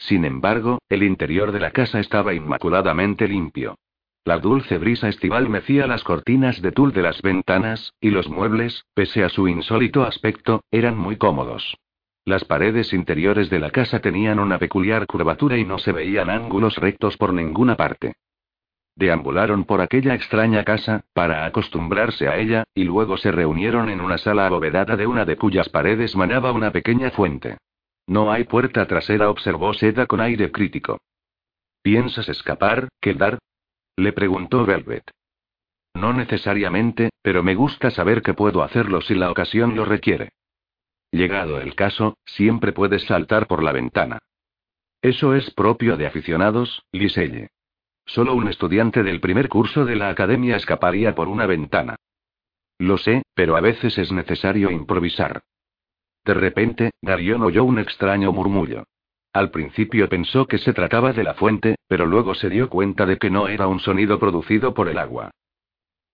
[0.06, 3.76] Sin embargo, el interior de la casa estaba inmaculadamente limpio.
[4.24, 8.84] La dulce brisa estival mecía las cortinas de tul de las ventanas, y los muebles,
[8.94, 11.76] pese a su insólito aspecto, eran muy cómodos.
[12.24, 16.76] Las paredes interiores de la casa tenían una peculiar curvatura y no se veían ángulos
[16.76, 18.14] rectos por ninguna parte.
[18.96, 24.18] Deambularon por aquella extraña casa, para acostumbrarse a ella, y luego se reunieron en una
[24.18, 27.58] sala abovedada de una de cuyas paredes manaba una pequeña fuente.
[28.06, 31.00] No hay puerta trasera, observó Seda con aire crítico.
[31.82, 33.38] ¿Piensas escapar, quedar?
[33.96, 35.10] Le preguntó Velvet.
[35.94, 40.30] No necesariamente, pero me gusta saber que puedo hacerlo si la ocasión lo requiere.
[41.10, 44.18] Llegado el caso, siempre puedes saltar por la ventana.
[45.02, 47.50] Eso es propio de aficionados, Liselle.
[48.06, 51.96] Solo un estudiante del primer curso de la academia escaparía por una ventana.
[52.78, 55.42] Lo sé, pero a veces es necesario improvisar.
[56.24, 58.85] De repente, Darion oyó un extraño murmullo.
[59.32, 63.16] Al principio pensó que se trataba de la fuente, pero luego se dio cuenta de
[63.16, 65.30] que no era un sonido producido por el agua.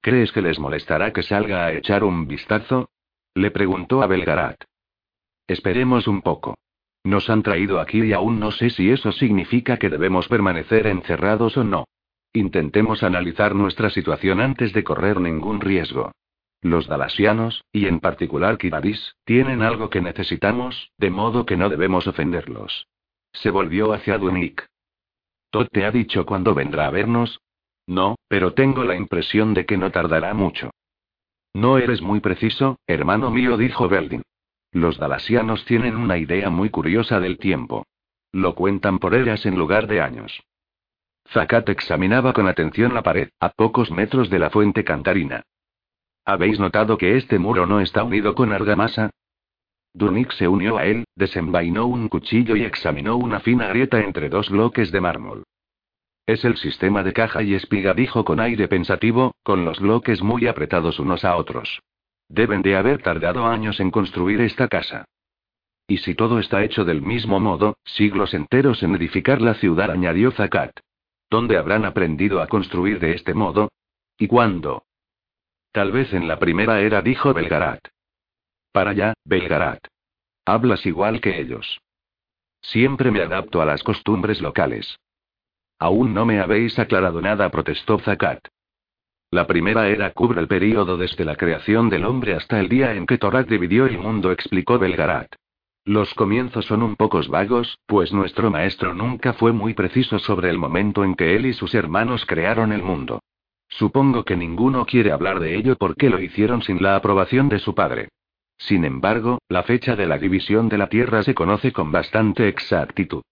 [0.00, 2.90] ¿Crees que les molestará que salga a echar un vistazo?
[3.34, 4.62] Le preguntó a Belgarat.
[5.48, 6.56] Esperemos un poco.
[7.04, 11.56] Nos han traído aquí y aún no sé si eso significa que debemos permanecer encerrados
[11.56, 11.84] o no.
[12.32, 16.12] Intentemos analizar nuestra situación antes de correr ningún riesgo.
[16.60, 22.06] Los dalasianos, y en particular Kibadis, tienen algo que necesitamos, de modo que no debemos
[22.06, 22.88] ofenderlos.
[23.32, 24.66] Se volvió hacia Dunik.
[25.50, 27.40] ¿Todd te ha dicho cuándo vendrá a vernos?
[27.86, 30.70] No, pero tengo la impresión de que no tardará mucho.
[31.54, 34.22] No eres muy preciso, hermano mío, dijo Beldin.
[34.72, 37.86] Los dalasianos tienen una idea muy curiosa del tiempo.
[38.32, 40.42] Lo cuentan por eras en lugar de años.
[41.32, 45.44] Zakat examinaba con atención la pared, a pocos metros de la fuente cantarina.
[46.28, 49.08] ¿Habéis notado que este muro no está unido con argamasa?
[49.94, 54.50] Durnik se unió a él, desenvainó un cuchillo y examinó una fina grieta entre dos
[54.50, 55.44] bloques de mármol.
[56.26, 60.46] Es el sistema de caja y espiga, dijo con aire pensativo, con los bloques muy
[60.46, 61.80] apretados unos a otros.
[62.28, 65.06] Deben de haber tardado años en construir esta casa.
[65.86, 70.30] Y si todo está hecho del mismo modo, siglos enteros en edificar la ciudad, añadió
[70.32, 70.78] Zakat.
[71.30, 73.70] ¿Dónde habrán aprendido a construir de este modo?
[74.18, 74.82] ¿Y cuándo?
[75.78, 77.78] Tal vez en la primera era, dijo Belgarat.
[78.72, 79.78] Para allá, Belgarat.
[80.44, 81.80] Hablas igual que ellos.
[82.60, 84.98] Siempre me adapto a las costumbres locales.
[85.78, 88.40] Aún no me habéis aclarado nada, protestó Zakat.
[89.30, 93.06] La primera era cubre el período desde la creación del hombre hasta el día en
[93.06, 95.32] que Torak dividió el mundo, explicó Belgarat.
[95.84, 100.58] Los comienzos son un poco vagos, pues nuestro maestro nunca fue muy preciso sobre el
[100.58, 103.20] momento en que él y sus hermanos crearon el mundo.
[103.78, 107.76] Supongo que ninguno quiere hablar de ello porque lo hicieron sin la aprobación de su
[107.76, 108.08] padre.
[108.56, 113.22] Sin embargo, la fecha de la división de la Tierra se conoce con bastante exactitud.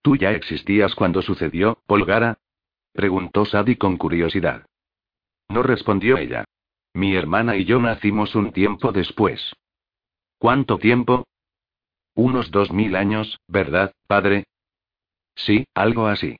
[0.00, 2.38] ¿Tú ya existías cuando sucedió, Polgara?
[2.92, 4.64] preguntó Sadi con curiosidad.
[5.48, 6.44] No respondió ella.
[6.92, 9.54] Mi hermana y yo nacimos un tiempo después.
[10.38, 11.26] ¿Cuánto tiempo?
[12.14, 14.44] Unos dos mil años, ¿verdad, padre?
[15.34, 16.36] Sí, algo así.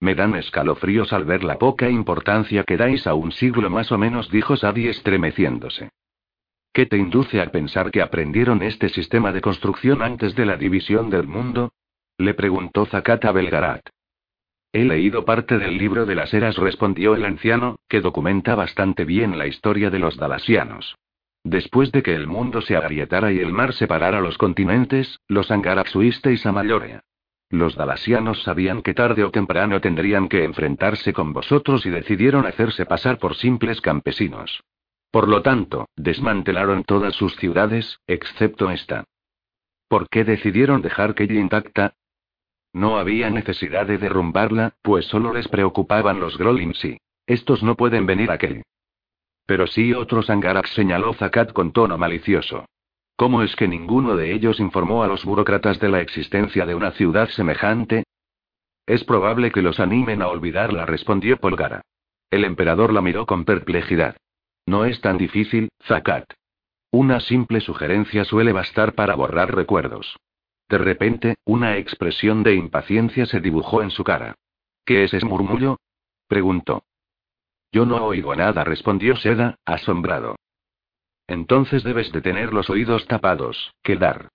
[0.00, 3.98] Me dan escalofríos al ver la poca importancia que dais a un siglo más o
[3.98, 5.90] menos, dijo Sadie estremeciéndose.
[6.72, 11.08] ¿Qué te induce a pensar que aprendieron este sistema de construcción antes de la división
[11.08, 11.72] del mundo?
[12.18, 13.88] Le preguntó Zakata Belgarat.
[14.72, 19.38] He leído parte del libro de las eras, respondió el anciano, que documenta bastante bien
[19.38, 20.96] la historia de los dalasianos.
[21.44, 25.96] Después de que el mundo se agrietara y el mar separara los continentes, los Angarax
[25.96, 27.04] huisteis a Mayorea.
[27.48, 32.86] Los dalasianos sabían que tarde o temprano tendrían que enfrentarse con vosotros y decidieron hacerse
[32.86, 34.64] pasar por simples campesinos.
[35.12, 39.04] Por lo tanto, desmantelaron todas sus ciudades, excepto esta.
[39.88, 41.94] ¿Por qué decidieron dejar Kelly intacta?
[42.72, 46.98] No había necesidad de derrumbarla, pues solo les preocupaban los Grolimsi.
[47.26, 48.62] Estos no pueden venir aquí.
[49.46, 52.66] Pero sí otros Angarax señaló Zakat con tono malicioso.
[53.16, 56.90] ¿Cómo es que ninguno de ellos informó a los burócratas de la existencia de una
[56.92, 58.04] ciudad semejante?
[58.86, 61.80] Es probable que los animen a olvidarla, respondió Polgara.
[62.30, 64.16] El emperador la miró con perplejidad.
[64.66, 66.30] No es tan difícil, Zakat.
[66.90, 70.16] Una simple sugerencia suele bastar para borrar recuerdos.
[70.68, 74.34] De repente, una expresión de impaciencia se dibujó en su cara.
[74.84, 75.78] ¿Qué es ese murmullo?
[76.28, 76.82] preguntó.
[77.72, 80.36] Yo no oigo nada, respondió Seda, asombrado.
[81.28, 84.28] Entonces debes de tener los oídos tapados, Kedar.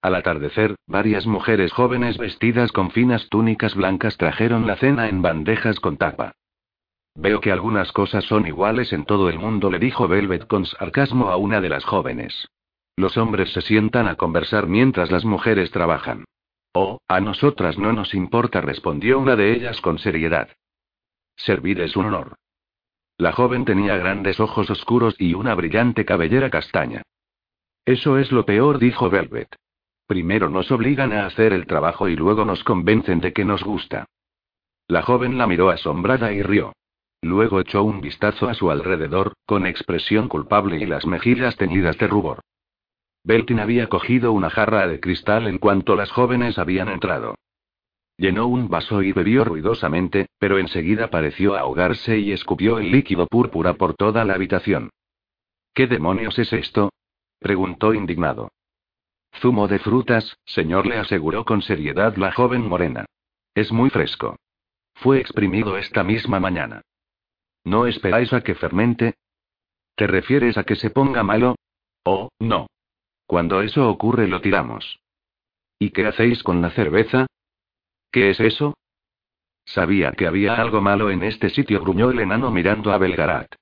[0.00, 5.80] Al atardecer, varias mujeres jóvenes vestidas con finas túnicas blancas trajeron la cena en bandejas
[5.80, 6.32] con tapa.
[7.14, 11.30] Veo que algunas cosas son iguales en todo el mundo, le dijo Velvet con sarcasmo
[11.30, 12.48] a una de las jóvenes.
[12.96, 16.24] Los hombres se sientan a conversar mientras las mujeres trabajan.
[16.72, 20.48] Oh, a nosotras no nos importa, respondió una de ellas con seriedad.
[21.36, 22.36] Servir es un honor.
[23.18, 27.02] La joven tenía grandes ojos oscuros y una brillante cabellera castaña.
[27.84, 29.48] Eso es lo peor, dijo Velvet.
[30.06, 34.06] Primero nos obligan a hacer el trabajo y luego nos convencen de que nos gusta.
[34.86, 36.72] La joven la miró asombrada y rió.
[37.20, 42.06] Luego echó un vistazo a su alrededor, con expresión culpable y las mejillas teñidas de
[42.06, 42.40] rubor.
[43.24, 47.34] Beltin había cogido una jarra de cristal en cuanto las jóvenes habían entrado.
[48.18, 53.74] Llenó un vaso y bebió ruidosamente, pero enseguida pareció ahogarse y escupió el líquido púrpura
[53.74, 54.90] por toda la habitación.
[55.72, 56.90] ¿Qué demonios es esto?
[57.38, 58.50] preguntó indignado.
[59.40, 63.06] Zumo de frutas, señor, le aseguró con seriedad la joven morena.
[63.54, 64.36] Es muy fresco.
[64.94, 66.82] Fue exprimido esta misma mañana.
[67.62, 69.14] ¿No esperáis a que fermente?
[69.94, 71.54] ¿Te refieres a que se ponga malo?
[72.04, 72.66] Oh, no.
[73.26, 74.98] Cuando eso ocurre lo tiramos.
[75.78, 77.28] ¿Y qué hacéis con la cerveza?
[78.10, 78.74] ¿Qué es eso?
[79.64, 83.54] Sabía que había algo malo en este sitio, gruñó el enano mirando a Belgarat.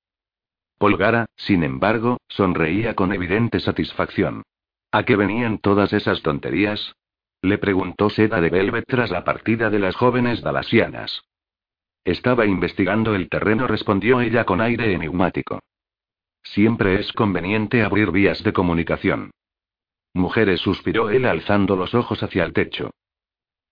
[0.79, 4.43] Polgara, sin embargo, sonreía con evidente satisfacción.
[4.93, 6.95] ¿A qué venían todas esas tonterías?
[7.43, 11.23] Le preguntó Seda de Velvet tras la partida de las jóvenes dalasianas.
[12.05, 15.61] Estaba investigando el terreno, respondió ella con aire enigmático.
[16.43, 19.33] Siempre es conveniente abrir vías de comunicación.
[20.15, 22.91] Mujeres, suspiró él alzando los ojos hacia el techo.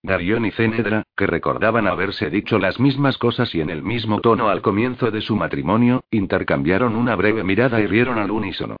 [0.05, 4.49] Darión y Cenedra, que recordaban haberse dicho las mismas cosas y en el mismo tono
[4.49, 8.77] al comienzo de su matrimonio, intercambiaron una breve mirada y rieron al unísono.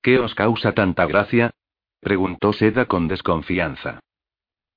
[0.00, 1.50] ¿Qué os causa tanta gracia?
[2.00, 3.98] preguntó Seda con desconfianza.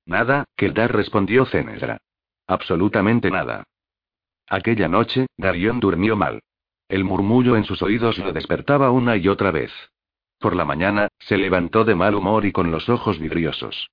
[0.07, 1.99] Nada, Keldar respondió Cenedra.
[2.47, 3.63] Absolutamente nada.
[4.47, 6.41] Aquella noche, Darión durmió mal.
[6.88, 9.72] El murmullo en sus oídos lo despertaba una y otra vez.
[10.39, 13.91] Por la mañana, se levantó de mal humor y con los ojos vidriosos.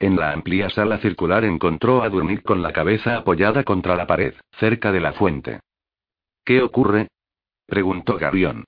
[0.00, 4.34] En la amplia sala circular encontró a Durnik con la cabeza apoyada contra la pared,
[4.58, 5.60] cerca de la fuente.
[6.44, 7.08] ¿Qué ocurre?
[7.66, 8.64] preguntó Garión.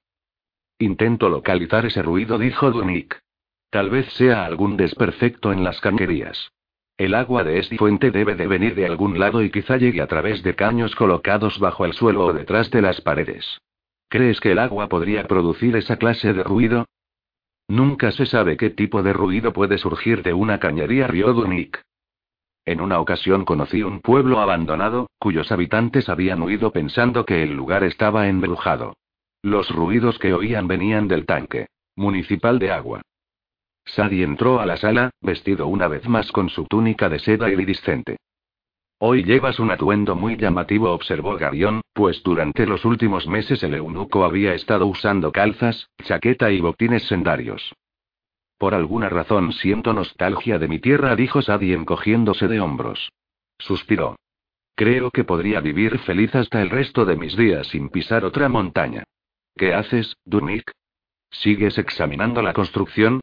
[0.78, 3.18] Intento localizar ese ruido, dijo Durnik.
[3.70, 6.50] Tal vez sea algún desperfecto en las cañerías.
[6.98, 10.06] El agua de esta fuente debe de venir de algún lado y quizá llegue a
[10.06, 13.60] través de caños colocados bajo el suelo o detrás de las paredes.
[14.08, 16.86] ¿Crees que el agua podría producir esa clase de ruido?
[17.70, 21.80] Nunca se sabe qué tipo de ruido puede surgir de una cañería, rió Dunik.
[22.64, 27.84] En una ocasión conocí un pueblo abandonado, cuyos habitantes habían huido pensando que el lugar
[27.84, 28.96] estaba embrujado.
[29.40, 33.02] Los ruidos que oían venían del tanque municipal de agua.
[33.84, 38.16] Sadie entró a la sala, vestido una vez más con su túnica de seda iridiscente.
[39.02, 44.24] Hoy llevas un atuendo muy llamativo, observó Garión, pues durante los últimos meses el eunuco
[44.24, 47.74] había estado usando calzas, chaqueta y botines sendarios.
[48.58, 53.10] Por alguna razón siento nostalgia de mi tierra, dijo Sadie encogiéndose de hombros.
[53.58, 54.16] Suspiró.
[54.74, 59.04] Creo que podría vivir feliz hasta el resto de mis días sin pisar otra montaña.
[59.56, 60.72] ¿Qué haces, Durnik?
[61.30, 63.22] ¿Sigues examinando la construcción?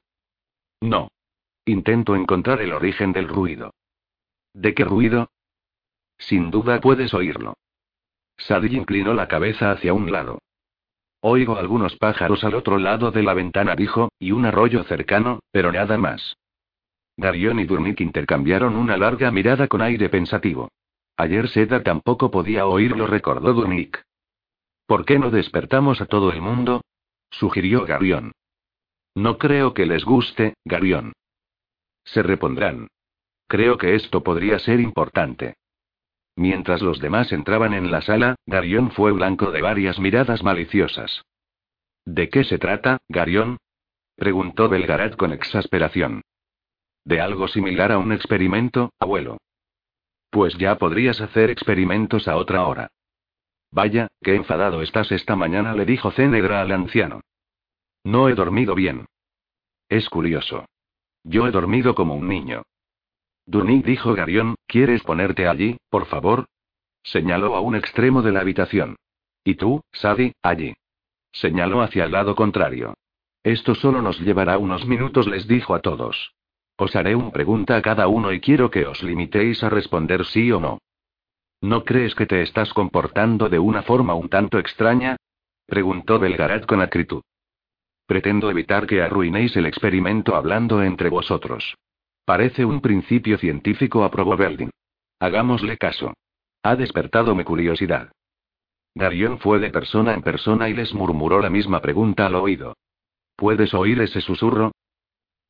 [0.82, 1.10] No.
[1.66, 3.76] Intento encontrar el origen del ruido.
[4.56, 5.30] ¿De qué ruido?
[6.18, 7.56] Sin duda puedes oírlo.
[8.38, 10.40] Sadie inclinó la cabeza hacia un lado.
[11.22, 15.72] Oigo algunos pájaros al otro lado de la ventana, dijo, y un arroyo cercano, pero
[15.72, 16.36] nada más.
[17.18, 20.70] Darion y Durnik intercambiaron una larga mirada con aire pensativo.
[21.18, 24.04] Ayer Seda tampoco podía oírlo, recordó Durnik.
[24.86, 26.82] ¿Por qué no despertamos a todo el mundo?
[27.32, 28.32] sugirió Garión.
[29.16, 31.14] No creo que les guste, Garión.
[32.06, 32.88] Se repondrán.
[33.48, 35.56] Creo que esto podría ser importante.
[36.38, 41.24] Mientras los demás entraban en la sala, Garión fue blanco de varias miradas maliciosas.
[42.06, 43.58] ¿De qué se trata, Garión?
[44.16, 46.22] preguntó Belgarat con exasperación.
[47.04, 49.40] De algo similar a un experimento, abuelo.
[50.30, 52.92] Pues ya podrías hacer experimentos a otra hora.
[53.72, 57.22] Vaya, qué enfadado estás esta mañana, le dijo Cenegra al anciano.
[58.04, 59.08] No he dormido bien.
[59.90, 60.66] Es curioso.
[61.24, 62.62] Yo he dormido como un niño.
[63.48, 66.48] Durnik dijo Garión, ¿quieres ponerte allí, por favor?
[67.02, 68.98] Señaló a un extremo de la habitación.
[69.46, 70.74] Y tú, Sadie, allí.
[71.32, 72.94] Señaló hacia el lado contrario.
[73.44, 76.34] Esto solo nos llevará unos minutos, les dijo a todos.
[76.76, 80.52] Os haré una pregunta a cada uno y quiero que os limitéis a responder sí
[80.52, 80.80] o no.
[81.62, 85.16] ¿No crees que te estás comportando de una forma un tanto extraña?
[85.66, 87.24] preguntó Belgarat con acritud.
[88.06, 91.78] Pretendo evitar que arruinéis el experimento hablando entre vosotros.
[92.28, 94.70] Parece un principio científico, aprobó Beldin.
[95.18, 96.14] Hagámosle caso.
[96.62, 98.12] Ha despertado mi curiosidad.
[98.94, 102.76] Darion fue de persona en persona y les murmuró la misma pregunta al oído.
[103.38, 104.74] ¿Puedes oír ese susurro?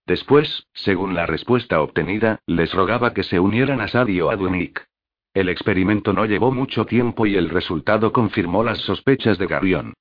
[0.05, 4.85] Después, según la respuesta obtenida, les rogaba que se unieran a Sadie o a Dunik.
[5.33, 9.93] El experimento no llevó mucho tiempo y el resultado confirmó las sospechas de Garion.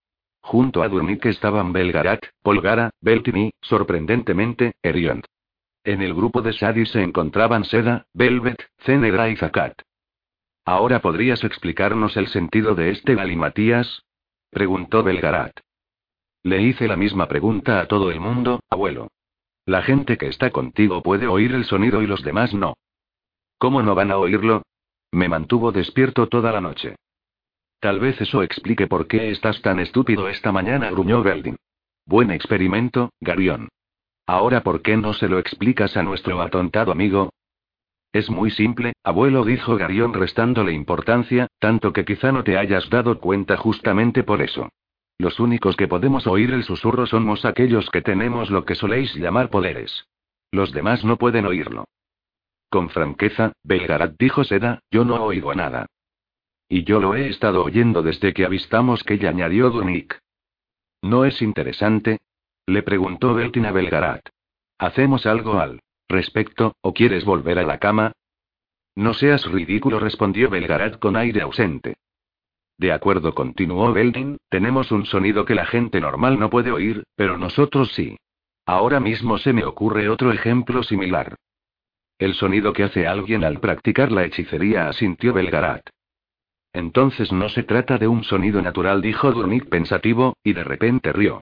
[0.42, 5.24] Junto a Dunik estaban Belgarat, Polgara, Beltin y, sorprendentemente, Eriont.
[5.86, 9.82] En el grupo de Sadie se encontraban Seda, Velvet, Cenegra y Zakat.
[10.64, 14.02] ¿Ahora podrías explicarnos el sentido de este galimatías?
[14.50, 15.60] preguntó Belgarat.
[16.42, 19.12] Le hice la misma pregunta a todo el mundo, abuelo.
[19.64, 22.74] La gente que está contigo puede oír el sonido y los demás no.
[23.56, 24.62] ¿Cómo no van a oírlo?
[25.12, 26.96] Me mantuvo despierto toda la noche.
[27.78, 31.58] Tal vez eso explique por qué estás tan estúpido esta mañana, gruñó Belding.
[32.06, 33.68] Buen experimento, Garión.
[34.26, 37.30] Ahora, ¿por qué no se lo explicas a nuestro atontado amigo?
[38.12, 43.20] Es muy simple, abuelo, dijo Garión restándole importancia, tanto que quizá no te hayas dado
[43.20, 44.68] cuenta justamente por eso.
[45.18, 49.48] Los únicos que podemos oír el susurro somos aquellos que tenemos lo que soléis llamar
[49.48, 50.06] poderes.
[50.50, 51.84] Los demás no pueden oírlo.
[52.68, 55.86] Con franqueza, Belgarat dijo Seda, yo no oigo nada.
[56.68, 60.18] Y yo lo he estado oyendo desde que avistamos que ella añadió Dunik.
[61.00, 62.18] ¿No es interesante?
[62.66, 64.28] Le preguntó Beltin a Belgarat.
[64.78, 68.12] ¿Hacemos algo al respecto, o quieres volver a la cama?
[68.96, 71.96] No seas ridículo, respondió Belgarat con aire ausente.
[72.78, 77.38] De acuerdo, continuó Beltin, tenemos un sonido que la gente normal no puede oír, pero
[77.38, 78.16] nosotros sí.
[78.66, 81.36] Ahora mismo se me ocurre otro ejemplo similar.
[82.18, 85.88] El sonido que hace alguien al practicar la hechicería, asintió Belgarat.
[86.72, 91.40] Entonces no se trata de un sonido natural, dijo Durnik pensativo, y de repente rió.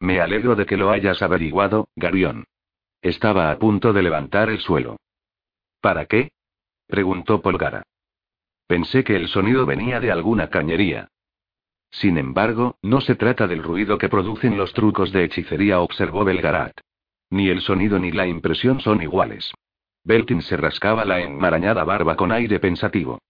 [0.00, 2.44] Me alegro de que lo hayas averiguado, Garión.
[3.02, 4.96] Estaba a punto de levantar el suelo.
[5.80, 6.30] ¿Para qué?
[6.86, 7.82] preguntó Polgara.
[8.66, 11.08] Pensé que el sonido venía de alguna cañería.
[11.90, 16.78] Sin embargo, no se trata del ruido que producen los trucos de hechicería, observó Belgarat.
[17.30, 19.52] Ni el sonido ni la impresión son iguales.
[20.04, 23.20] Beltin se rascaba la enmarañada barba con aire pensativo.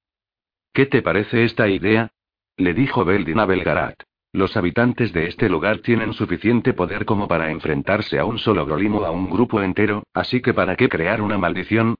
[0.72, 2.10] ¿Qué te parece esta idea?
[2.56, 4.02] le dijo Beltin a Belgarat.
[4.32, 8.94] Los habitantes de este lugar tienen suficiente poder como para enfrentarse a un solo Grolim
[8.96, 11.96] o a un grupo entero, así que ¿para qué crear una maldición?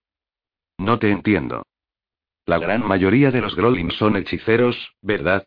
[0.79, 1.62] No te entiendo.
[2.45, 5.47] La gran mayoría de los Grolim son hechiceros, ¿verdad?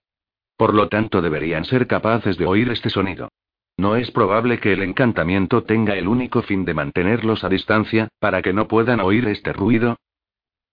[0.58, 3.30] Por lo tanto deberían ser capaces de oír este sonido.
[3.78, 8.42] ¿No es probable que el encantamiento tenga el único fin de mantenerlos a distancia, para
[8.42, 9.96] que no puedan oír este ruido?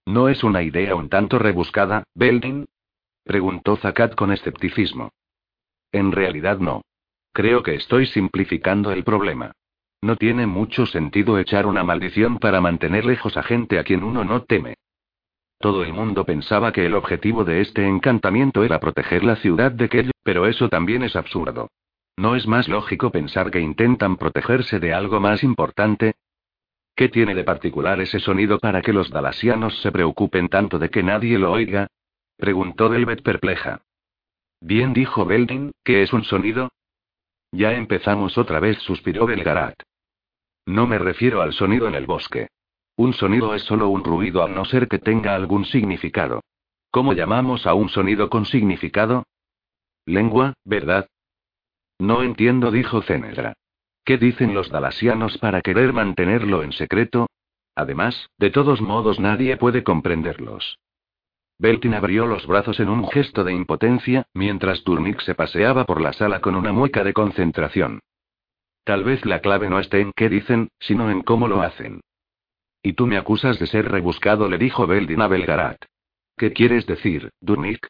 [0.05, 2.67] ¿No es una idea un tanto rebuscada, Beldin?
[3.23, 5.11] preguntó Zakat con escepticismo.
[5.93, 6.83] En realidad no.
[7.33, 9.53] Creo que estoy simplificando el problema.
[10.03, 14.25] No tiene mucho sentido echar una maldición para mantener lejos a gente a quien uno
[14.25, 14.75] no teme.
[15.59, 19.89] Todo el mundo pensaba que el objetivo de este encantamiento era proteger la ciudad de
[19.89, 21.69] Kell, pero eso también es absurdo.
[22.17, 26.15] ¿No es más lógico pensar que intentan protegerse de algo más importante?
[26.95, 31.03] ¿Qué tiene de particular ese sonido para que los dalasianos se preocupen tanto de que
[31.03, 31.89] nadie lo oiga?
[32.39, 33.83] preguntó Velvet perpleja.
[34.61, 36.71] Bien dijo Beldin, ¿qué es un sonido?
[37.53, 39.81] Ya empezamos otra vez, suspiró Belgarat.
[40.67, 42.49] No me refiero al sonido en el bosque.
[42.97, 46.41] Un sonido es solo un ruido a no ser que tenga algún significado.
[46.91, 49.25] ¿Cómo llamamos a un sonido con significado?
[50.07, 51.09] Lengua, ¿verdad?
[51.99, 53.55] No entiendo, dijo Cenedra.
[54.05, 57.27] ¿Qué dicen los dalasianos para querer mantenerlo en secreto?
[57.75, 60.79] Además, de todos modos nadie puede comprenderlos.
[61.59, 66.13] Beltin abrió los brazos en un gesto de impotencia, mientras Turnik se paseaba por la
[66.13, 68.01] sala con una mueca de concentración.
[68.85, 72.03] Tal vez la clave no esté en qué dicen, sino en cómo lo hacen.
[72.83, 75.83] Y tú me acusas de ser rebuscado, le dijo Beldin a Belgarat.
[76.37, 77.89] ¿Qué quieres decir, Durnik?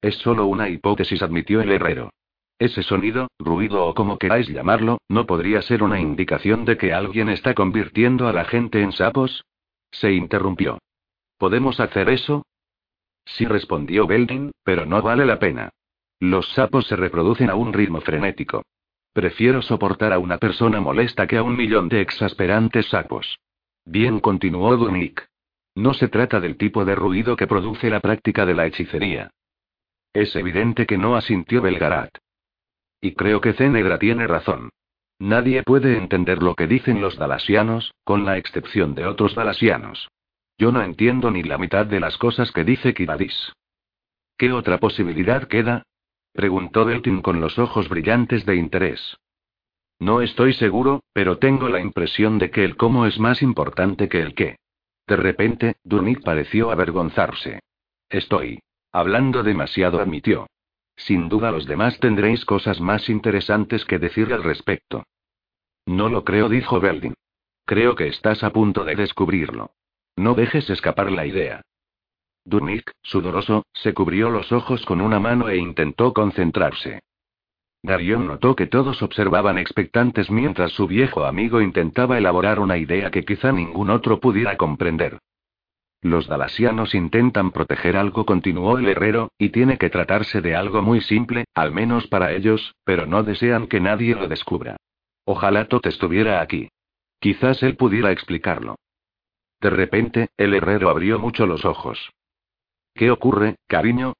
[0.00, 2.10] Es solo una hipótesis, admitió el herrero.
[2.58, 7.28] Ese sonido, ruido o como queráis llamarlo, ¿no podría ser una indicación de que alguien
[7.28, 9.44] está convirtiendo a la gente en sapos?
[9.90, 10.78] Se interrumpió.
[11.36, 12.44] ¿Podemos hacer eso?
[13.28, 15.70] Sí respondió Beldin, pero no vale la pena.
[16.20, 18.64] Los sapos se reproducen a un ritmo frenético.
[19.12, 23.38] Prefiero soportar a una persona molesta que a un millón de exasperantes sapos.
[23.84, 25.26] Bien, continuó Dunik.
[25.74, 29.30] No se trata del tipo de ruido que produce la práctica de la hechicería.
[30.12, 32.10] Es evidente que no asintió Belgarat.
[33.00, 34.70] Y creo que Cenegra tiene razón.
[35.20, 40.08] Nadie puede entender lo que dicen los dalasianos, con la excepción de otros dalasianos.
[40.58, 43.52] Yo no entiendo ni la mitad de las cosas que dice Kiradis.
[44.36, 45.84] ¿Qué otra posibilidad queda?
[46.32, 49.18] preguntó Beltin con los ojos brillantes de interés.
[50.00, 54.20] No estoy seguro, pero tengo la impresión de que el cómo es más importante que
[54.20, 54.56] el qué.
[55.06, 57.60] De repente, Durnik pareció avergonzarse.
[58.08, 58.60] Estoy
[58.92, 60.46] hablando demasiado, admitió.
[60.96, 65.04] Sin duda los demás tendréis cosas más interesantes que decir al respecto.
[65.86, 67.14] No lo creo, dijo Beldin.
[67.64, 69.70] Creo que estás a punto de descubrirlo.
[70.18, 71.62] No dejes escapar la idea.
[72.44, 77.00] Durnik, sudoroso, se cubrió los ojos con una mano e intentó concentrarse.
[77.84, 83.24] Darion notó que todos observaban expectantes mientras su viejo amigo intentaba elaborar una idea que
[83.24, 85.18] quizá ningún otro pudiera comprender.
[86.02, 91.00] Los dalasianos intentan proteger algo, continuó el herrero, y tiene que tratarse de algo muy
[91.00, 94.78] simple, al menos para ellos, pero no desean que nadie lo descubra.
[95.24, 96.70] Ojalá Tot estuviera aquí.
[97.20, 98.74] Quizás él pudiera explicarlo.
[99.60, 102.12] De repente, el herrero abrió mucho los ojos.
[102.94, 104.14] ¿Qué ocurre, cariño?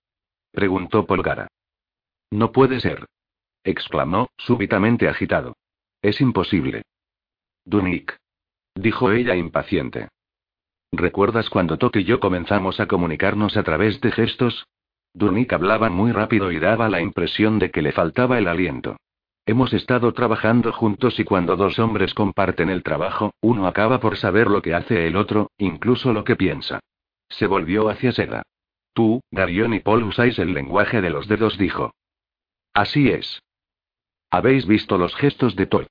[0.53, 1.49] preguntó Polgara.
[2.31, 3.07] No puede ser
[3.69, 5.57] exclamó, súbitamente agitado.
[6.03, 6.83] Es imposible.
[7.65, 8.17] Dunik.
[8.75, 10.09] Dijo ella impaciente.
[10.93, 14.67] ¿Recuerdas cuando Tok y yo comenzamos a comunicarnos a través de gestos?
[15.13, 18.97] Dunik hablaba muy rápido y daba la impresión de que le faltaba el aliento.
[19.49, 24.49] Hemos estado trabajando juntos y cuando dos hombres comparten el trabajo, uno acaba por saber
[24.49, 26.81] lo que hace el otro, incluso lo que piensa.
[27.31, 28.43] Se volvió hacia Seda.
[28.93, 31.95] Tú, Darion y Paul usáis el lenguaje de los dedos, dijo.
[32.75, 33.43] Así es.
[34.31, 35.87] Habéis visto los gestos de Todd.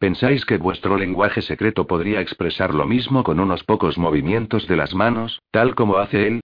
[0.00, 4.92] ¿Pensáis que vuestro lenguaje secreto podría expresar lo mismo con unos pocos movimientos de las
[4.92, 6.40] manos, tal como hace él?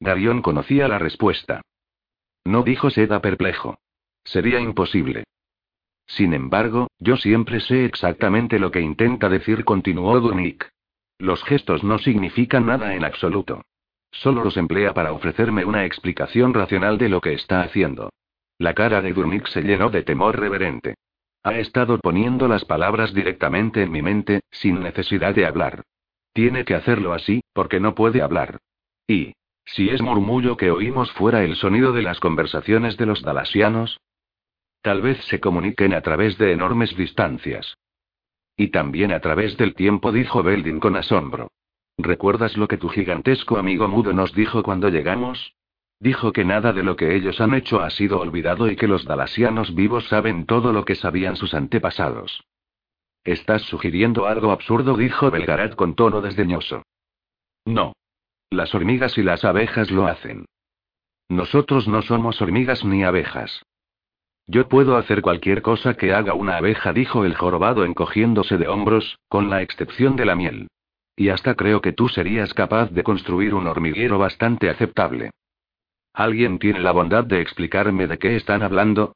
[0.00, 1.60] Darion conocía la respuesta.
[2.46, 3.76] No dijo Seda perplejo.
[4.24, 5.24] Sería imposible.
[6.08, 10.68] Sin embargo, yo siempre sé exactamente lo que intenta decir, continuó Dunik.
[11.18, 13.62] Los gestos no significan nada en absoluto.
[14.10, 18.10] Solo los emplea para ofrecerme una explicación racional de lo que está haciendo.
[18.56, 20.94] La cara de Durnik se llenó de temor reverente.
[21.44, 25.82] Ha estado poniendo las palabras directamente en mi mente, sin necesidad de hablar.
[26.32, 28.58] Tiene que hacerlo así, porque no puede hablar.
[29.06, 29.34] Y,
[29.64, 34.00] si es murmullo que oímos fuera el sonido de las conversaciones de los dalasianos,
[34.82, 37.76] tal vez se comuniquen a través de enormes distancias.
[38.56, 41.48] Y también a través del tiempo, dijo Beldin con asombro.
[41.96, 45.54] ¿Recuerdas lo que tu gigantesco amigo mudo nos dijo cuando llegamos?
[46.00, 49.04] Dijo que nada de lo que ellos han hecho ha sido olvidado y que los
[49.04, 52.44] dalasianos vivos saben todo lo que sabían sus antepasados.
[53.24, 56.84] Estás sugiriendo algo absurdo, dijo Belgarat con tono desdeñoso.
[57.64, 57.94] No.
[58.50, 60.46] Las hormigas y las abejas lo hacen.
[61.28, 63.62] Nosotros no somos hormigas ni abejas.
[64.50, 69.18] Yo puedo hacer cualquier cosa que haga una abeja, dijo el jorobado encogiéndose de hombros,
[69.28, 70.68] con la excepción de la miel.
[71.14, 75.32] Y hasta creo que tú serías capaz de construir un hormiguero bastante aceptable.
[76.14, 79.12] ¿Alguien tiene la bondad de explicarme de qué están hablando?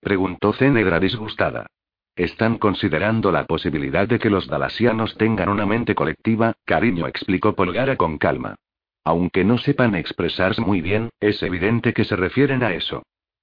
[0.00, 1.66] preguntó Cenegra disgustada.
[2.14, 7.96] Están considerando la posibilidad de que los dalasianos tengan una mente colectiva, cariño, explicó Polgara
[7.96, 8.54] con calma.
[9.02, 13.02] Aunque no sepan expresarse muy bien, es evidente que se refieren a eso.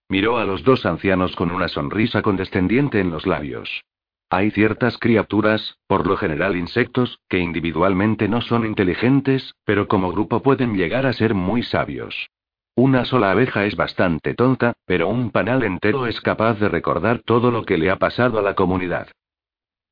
[0.09, 3.83] Miró a los dos ancianos con una sonrisa condescendiente en los labios.
[4.29, 10.41] Hay ciertas criaturas, por lo general insectos, que individualmente no son inteligentes, pero como grupo
[10.41, 12.29] pueden llegar a ser muy sabios.
[12.75, 17.51] Una sola abeja es bastante tonta, pero un panal entero es capaz de recordar todo
[17.51, 19.09] lo que le ha pasado a la comunidad.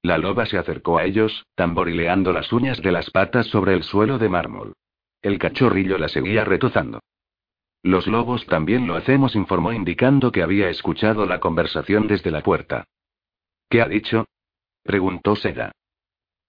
[0.02, 4.18] La loba se acercó a ellos, tamborileando las uñas de las patas sobre el suelo
[4.18, 4.74] de mármol.
[5.22, 7.02] El cachorrillo la seguía retozando.
[7.84, 12.86] Los lobos también lo hacemos, informó indicando que había escuchado la conversación desde la puerta.
[13.70, 14.26] ¿Qué ha dicho?
[14.84, 15.72] preguntó Seda.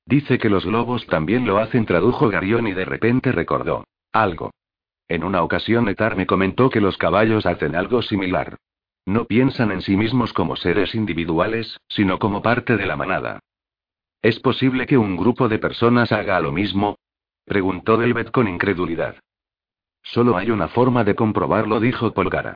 [0.04, 3.84] Dice que los lobos también lo hacen, tradujo Garión y de repente recordó.
[4.12, 4.50] Algo.
[5.08, 8.56] En una ocasión Etar me comentó que los caballos hacen algo similar.
[9.06, 13.40] No piensan en sí mismos como seres individuales, sino como parte de la manada.
[14.20, 16.96] ¿Es posible que un grupo de personas haga lo mismo?
[17.44, 19.16] preguntó Delvet con incredulidad.
[20.02, 22.54] Solo hay una forma de comprobarlo, dijo Polgara.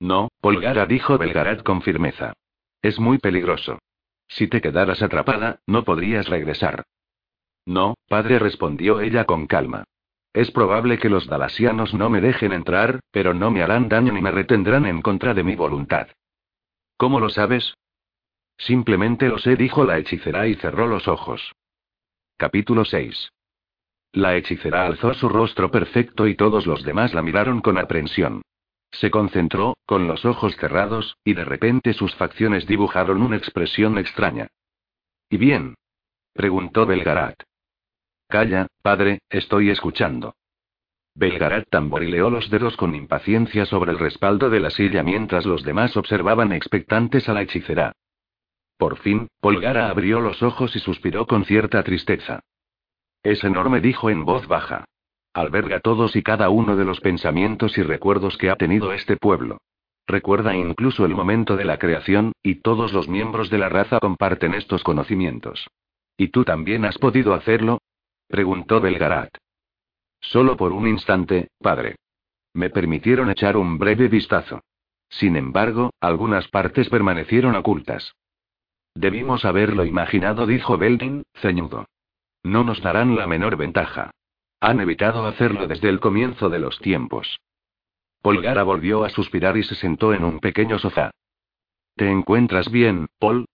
[0.00, 2.32] No, Polgara dijo Belgarat con firmeza.
[2.82, 3.78] Es muy peligroso.
[4.28, 6.84] Si te quedaras atrapada, no podrías regresar.
[7.66, 9.84] No, padre, respondió ella con calma.
[10.32, 14.20] Es probable que los dalasianos no me dejen entrar, pero no me harán daño ni
[14.20, 16.08] me retendrán en contra de mi voluntad.
[16.96, 17.74] ¿Cómo lo sabes?
[18.58, 21.52] Simplemente lo sé, dijo la hechicera y cerró los ojos.
[22.36, 23.30] Capítulo 6.
[24.14, 28.42] La hechicera alzó su rostro perfecto y todos los demás la miraron con aprensión.
[28.92, 34.46] Se concentró, con los ojos cerrados, y de repente sus facciones dibujaron una expresión extraña.
[35.28, 35.74] ¿Y bien?
[36.32, 37.42] preguntó Belgarat.
[38.28, 40.36] Calla, padre, estoy escuchando.
[41.16, 45.96] Belgarat tamborileó los dedos con impaciencia sobre el respaldo de la silla mientras los demás
[45.96, 47.92] observaban expectantes a la hechicera.
[48.76, 52.44] Por fin, Polgara abrió los ojos y suspiró con cierta tristeza.
[53.24, 54.84] Es enorme, dijo en voz baja.
[55.32, 59.58] Alberga todos y cada uno de los pensamientos y recuerdos que ha tenido este pueblo.
[60.06, 64.52] Recuerda incluso el momento de la creación, y todos los miembros de la raza comparten
[64.52, 65.66] estos conocimientos.
[66.18, 67.78] ¿Y tú también has podido hacerlo?
[68.28, 69.30] preguntó Belgarat.
[70.20, 71.96] Solo por un instante, padre.
[72.52, 74.60] Me permitieron echar un breve vistazo.
[75.08, 78.14] Sin embargo, algunas partes permanecieron ocultas.
[78.94, 81.86] Debimos haberlo imaginado, dijo Beldin, ceñudo.
[82.44, 84.10] No nos darán la menor ventaja.
[84.60, 87.40] Han evitado hacerlo desde el comienzo de los tiempos.
[88.22, 91.10] Polgara volvió a suspirar y se sentó en un pequeño sofá.
[91.96, 93.46] ¿Te encuentras bien, Paul?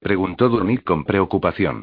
[0.00, 1.82] preguntó Durnik con preocupación.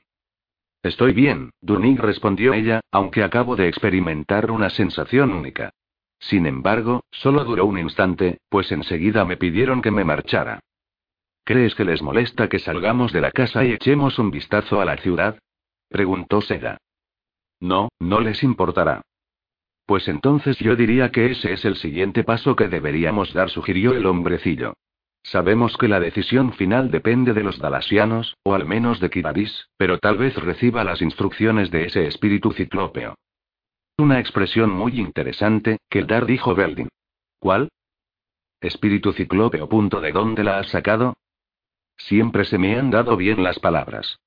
[0.82, 5.72] Estoy bien, Durnik respondió ella, aunque acabo de experimentar una sensación única.
[6.20, 10.60] Sin embargo, solo duró un instante, pues enseguida me pidieron que me marchara.
[11.44, 14.98] ¿Crees que les molesta que salgamos de la casa y echemos un vistazo a la
[14.98, 15.40] ciudad?
[15.90, 16.78] Preguntó Seda.
[17.60, 19.02] No, no les importará.
[19.86, 24.06] Pues entonces yo diría que ese es el siguiente paso que deberíamos dar, sugirió el
[24.06, 24.74] hombrecillo.
[25.24, 29.98] Sabemos que la decisión final depende de los dalasianos, o al menos de Kibaris, pero
[29.98, 33.16] tal vez reciba las instrucciones de ese espíritu ciclópeo.
[33.98, 36.90] Una expresión muy interesante, que Dar dijo Beldin.
[37.40, 37.70] ¿Cuál?
[38.62, 39.68] Espíritu ciclópeo.
[40.02, 41.16] ¿De dónde la has sacado?
[41.98, 44.20] Siempre se me han dado bien las palabras.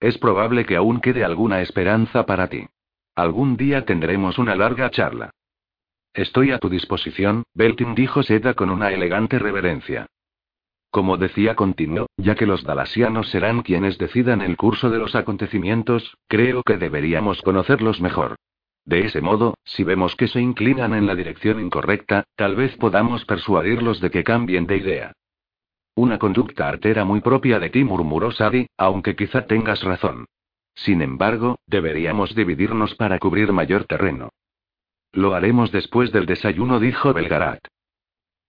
[0.00, 2.66] Es probable que aún quede alguna esperanza para ti.
[3.14, 5.30] Algún día tendremos una larga charla.
[6.14, 10.06] Estoy a tu disposición, Beltin dijo Seda con una elegante reverencia.
[10.90, 16.16] Como decía continuó, ya que los dalasianos serán quienes decidan el curso de los acontecimientos,
[16.28, 18.36] creo que deberíamos conocerlos mejor.
[18.84, 23.26] De ese modo, si vemos que se inclinan en la dirección incorrecta, tal vez podamos
[23.26, 25.12] persuadirlos de que cambien de idea.
[25.98, 30.26] Una conducta artera muy propia de ti, murmuró Sadi, aunque quizá tengas razón.
[30.76, 34.28] Sin embargo, deberíamos dividirnos para cubrir mayor terreno.
[35.10, 37.58] Lo haremos después del desayuno, dijo Belgarat.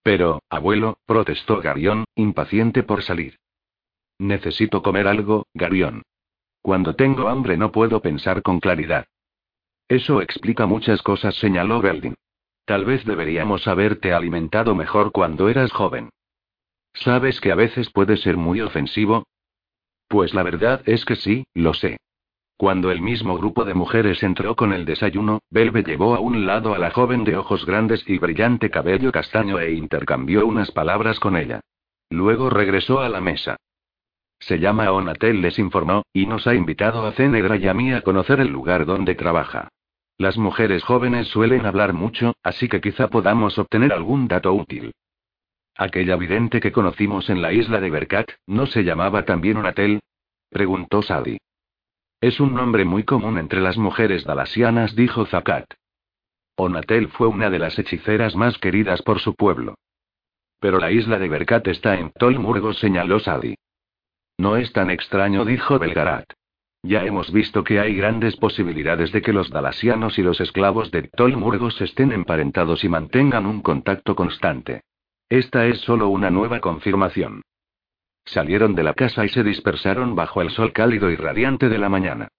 [0.04, 3.39] Pero, abuelo, protestó Garión, impaciente por salir.
[4.20, 6.04] Necesito comer algo, Garión.
[6.62, 9.08] Cuando tengo hambre no puedo pensar con claridad.
[9.88, 12.14] Eso explica muchas cosas, señaló Beldin.
[12.66, 16.12] Tal vez deberíamos haberte alimentado mejor cuando eras joven.
[16.94, 19.26] ¿Sabes que a veces puede ser muy ofensivo?
[20.08, 21.98] Pues la verdad es que sí, lo sé.
[22.58, 26.74] Cuando el mismo grupo de mujeres entró con el desayuno, Belve llevó a un lado
[26.74, 31.38] a la joven de ojos grandes y brillante cabello castaño e intercambió unas palabras con
[31.38, 31.62] ella.
[32.10, 33.56] Luego regresó a la mesa.
[34.40, 38.02] Se llama Onatel, les informó, y nos ha invitado a Cenegra y a mí a
[38.02, 39.70] conocer el lugar donde trabaja.
[40.18, 44.92] Las mujeres jóvenes suelen hablar mucho, así que quizá podamos obtener algún dato útil.
[45.82, 50.02] Aquella vidente que conocimos en la isla de Berkat, ¿no se llamaba también Onatel?
[50.50, 51.38] preguntó Sadi.
[52.20, 55.76] Es un nombre muy común entre las mujeres dalasianas, dijo Zakat.
[56.58, 59.76] Onatel fue una de las hechiceras más queridas por su pueblo.
[60.60, 63.56] Pero la isla de Berkat está en Tolmurgo, señaló Sadi.
[64.38, 66.30] No es tan extraño, dijo Belgarat.
[66.84, 71.04] Ya hemos visto que hay grandes posibilidades de que los dalasianos y los esclavos de
[71.04, 74.82] Tolmurgos estén emparentados y mantengan un contacto constante.
[75.30, 77.44] Esta es solo una nueva confirmación.
[78.26, 81.88] Salieron de la casa y se dispersaron bajo el sol cálido y radiante de la
[81.88, 82.30] mañana.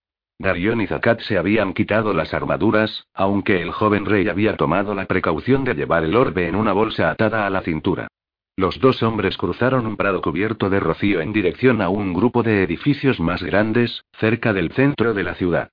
[0.41, 5.05] Darion y Zakat se habían quitado las armaduras, aunque el joven rey había tomado la
[5.05, 8.09] precaución de llevar el orbe en una bolsa atada a la cintura.
[8.57, 12.63] Los dos hombres cruzaron un prado cubierto de rocío en dirección a un grupo de
[12.65, 15.71] edificios más grandes, cerca del centro de la ciudad.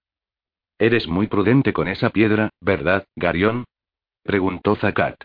[0.78, 3.66] Eres muy prudente con esa piedra, ¿verdad, Garión?
[4.24, 5.24] preguntó Zakat.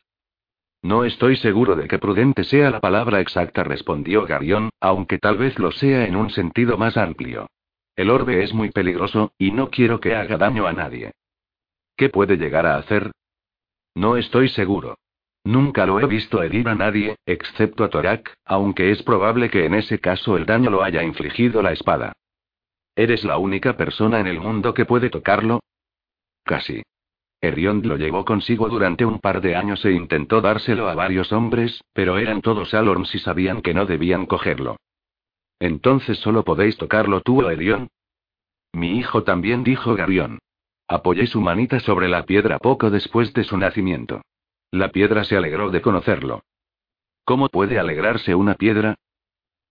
[0.83, 5.57] No estoy seguro de que prudente sea la palabra exacta, respondió Garión, aunque tal vez
[5.59, 7.49] lo sea en un sentido más amplio.
[7.95, 11.13] El orbe es muy peligroso, y no quiero que haga daño a nadie.
[11.97, 13.13] ¿Qué puede llegar a hacer?
[13.95, 14.97] No estoy seguro.
[15.45, 19.75] Nunca lo he visto herir a nadie, excepto a Torak, aunque es probable que en
[19.75, 22.13] ese caso el daño lo haya infligido la espada.
[22.97, 25.61] ¿Eres la única persona en el mundo que puede tocarlo?
[26.45, 26.83] Casi.
[27.43, 31.83] Eriond lo llevó consigo durante un par de años e intentó dárselo a varios hombres,
[31.93, 34.77] pero eran todos Alorns y sabían que no debían cogerlo.
[35.59, 37.89] Entonces solo podéis tocarlo tú o Erion.
[38.73, 40.39] Mi hijo también dijo Garión.
[40.87, 44.23] Apoyé su manita sobre la piedra poco después de su nacimiento.
[44.71, 46.45] La piedra se alegró de conocerlo.
[47.25, 48.95] ¿Cómo puede alegrarse una piedra?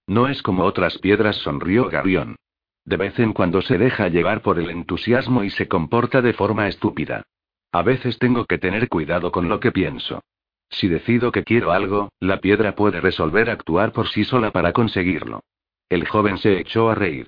[0.07, 2.35] No es como otras piedras, sonrió Garión.
[2.83, 6.67] De vez en cuando se deja llevar por el entusiasmo y se comporta de forma
[6.67, 7.23] estúpida.
[7.71, 10.21] A veces tengo que tener cuidado con lo que pienso.
[10.69, 15.41] Si decido que quiero algo, la piedra puede resolver actuar por sí sola para conseguirlo.
[15.89, 17.27] El joven se echó a reír.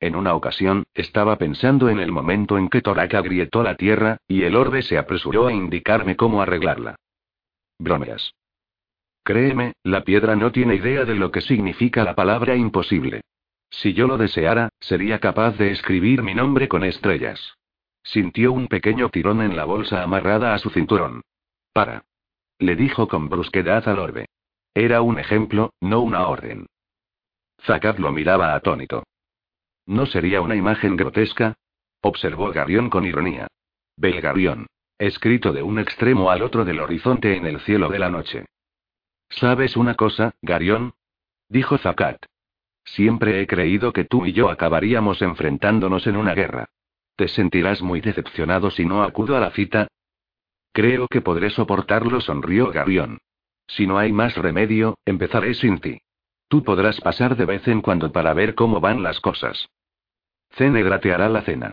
[0.00, 4.42] En una ocasión, estaba pensando en el momento en que Toraka grietó la tierra, y
[4.42, 6.96] el orbe se apresuró a indicarme cómo arreglarla.
[7.78, 8.34] Bromeas.
[9.24, 13.22] Créeme, la piedra no tiene idea de lo que significa la palabra imposible.
[13.70, 17.56] Si yo lo deseara, sería capaz de escribir mi nombre con estrellas.
[18.04, 21.22] Sintió un pequeño tirón en la bolsa amarrada a su cinturón.
[21.72, 22.04] Para.
[22.58, 24.26] Le dijo con brusquedad al orbe.
[24.74, 26.66] Era un ejemplo, no una orden.
[27.62, 29.04] Zakat lo miraba atónito.
[29.86, 31.54] ¿No sería una imagen grotesca?
[32.02, 33.48] Observó Garión con ironía.
[33.96, 34.66] Belgarión.
[34.98, 38.44] Escrito de un extremo al otro del horizonte en el cielo de la noche.
[39.30, 40.94] ¿Sabes una cosa, Garión?
[41.48, 42.24] Dijo Zakat.
[42.84, 46.68] Siempre he creído que tú y yo acabaríamos enfrentándonos en una guerra.
[47.16, 49.86] ¿Te sentirás muy decepcionado si no acudo a la cita?
[50.72, 53.18] Creo que podré soportarlo, sonrió Garión.
[53.68, 56.00] Si no hay más remedio, empezaré sin ti.
[56.48, 59.68] Tú podrás pasar de vez en cuando para ver cómo van las cosas.
[60.50, 61.70] Cenegra te hará la cena.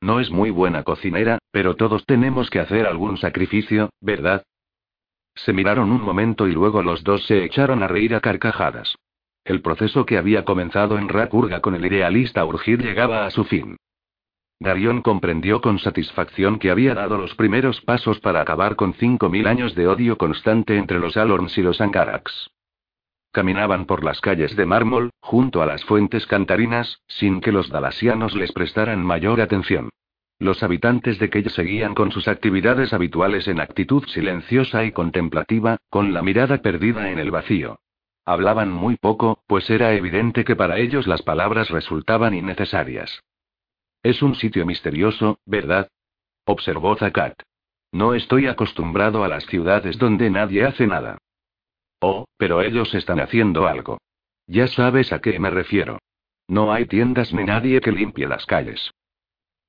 [0.00, 4.44] No es muy buena cocinera, pero todos tenemos que hacer algún sacrificio, ¿verdad?
[5.34, 8.94] Se miraron un momento y luego los dos se echaron a reír a carcajadas.
[9.44, 13.76] El proceso que había comenzado en Rakurga con el idealista Urgir llegaba a su fin.
[14.64, 19.46] Darion comprendió con satisfacción que había dado los primeros pasos para acabar con cinco mil
[19.46, 22.50] años de odio constante entre los Alorns y los Ankaraks.
[23.30, 28.34] Caminaban por las calles de mármol, junto a las fuentes cantarinas, sin que los dalasianos
[28.34, 29.90] les prestaran mayor atención.
[30.38, 36.12] Los habitantes de Kelle seguían con sus actividades habituales en actitud silenciosa y contemplativa, con
[36.12, 37.78] la mirada perdida en el vacío.
[38.24, 43.22] Hablaban muy poco, pues era evidente que para ellos las palabras resultaban innecesarias.
[44.04, 45.88] Es un sitio misterioso, ¿verdad?
[46.44, 47.40] observó Zakat.
[47.90, 51.16] No estoy acostumbrado a las ciudades donde nadie hace nada.
[52.00, 53.98] Oh, pero ellos están haciendo algo.
[54.46, 56.00] Ya sabes a qué me refiero.
[56.48, 58.90] No hay tiendas ni nadie que limpie las calles.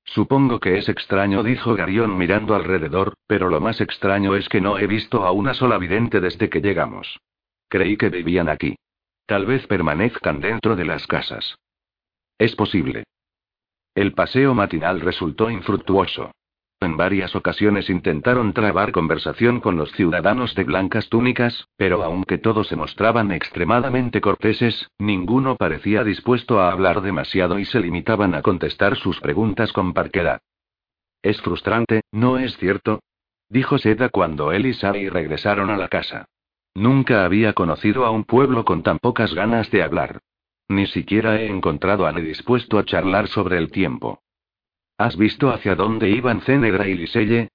[0.03, 4.77] Supongo que es extraño, dijo Garión mirando alrededor, pero lo más extraño es que no
[4.77, 7.21] he visto a una sola vidente desde que llegamos.
[7.69, 8.75] Creí que vivían aquí.
[9.25, 11.57] Tal vez permanezcan dentro de las casas.
[12.37, 13.05] Es posible.
[13.95, 16.31] El paseo matinal resultó infructuoso.
[16.81, 22.67] En varias ocasiones intentaron trabar conversación con los ciudadanos de blancas túnicas, pero aunque todos
[22.67, 28.97] se mostraban extremadamente corteses, ninguno parecía dispuesto a hablar demasiado y se limitaban a contestar
[28.97, 30.41] sus preguntas con parquedad.
[31.23, 32.99] Es frustrante, ¿no es cierto?
[33.47, 36.25] dijo Seda cuando él y Sally regresaron a la casa.
[36.75, 40.19] Nunca había conocido a un pueblo con tan pocas ganas de hablar.
[40.67, 44.21] Ni siquiera he encontrado a nadie dispuesto a charlar sobre el tiempo.
[44.97, 47.49] ¿Has visto hacia dónde iban Cenegra y Liselle?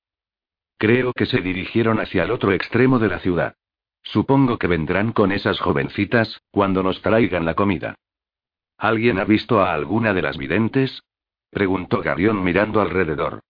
[0.79, 3.55] Creo que se dirigieron hacia el otro extremo de la ciudad.
[4.03, 7.97] Supongo que vendrán con esas jovencitas, cuando nos traigan la comida.
[8.79, 11.03] ¿Alguien ha visto a alguna de las videntes?
[11.51, 13.41] preguntó Garión mirando alrededor.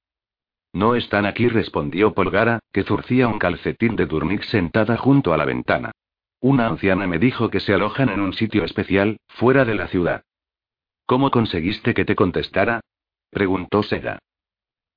[0.72, 5.44] No están aquí, respondió Polgara, que zurcía un calcetín de Durnik sentada junto a la
[5.44, 5.92] ventana.
[6.40, 10.24] Una anciana me dijo que se alojan en un sitio especial, fuera de la ciudad.
[11.04, 12.80] ¿Cómo conseguiste que te contestara?
[13.30, 14.18] Preguntó Seda.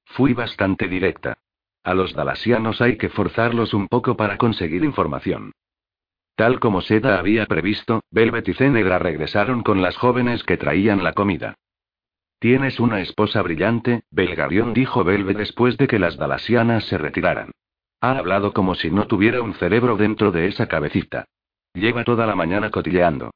[0.05, 1.37] Fui bastante directa.
[1.83, 5.51] A los dalasianos hay que forzarlos un poco para conseguir información.
[6.35, 11.13] Tal como Seda había previsto, Velvet y Cenegra regresaron con las jóvenes que traían la
[11.13, 11.55] comida.
[12.39, 17.51] Tienes una esposa brillante, Belgarión dijo Velvet después de que las dalasianas se retiraran.
[18.03, 21.25] Ha hablado como si no tuviera un cerebro dentro de esa cabecita.
[21.73, 23.31] Lleva toda la mañana cotilleando.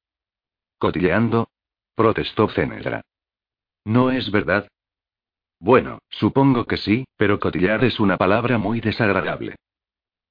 [0.77, 1.47] ¿Cotilleando?
[1.95, 3.01] protestó Cenegra.
[3.85, 4.67] No es verdad,
[5.59, 9.55] bueno, supongo que sí, pero cotillar es una palabra muy desagradable.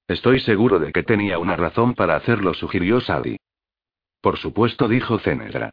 [0.07, 3.39] Estoy seguro de que tenía una razón para hacerlo, sugirió Sally.
[4.21, 5.71] Por supuesto, dijo Cenedra.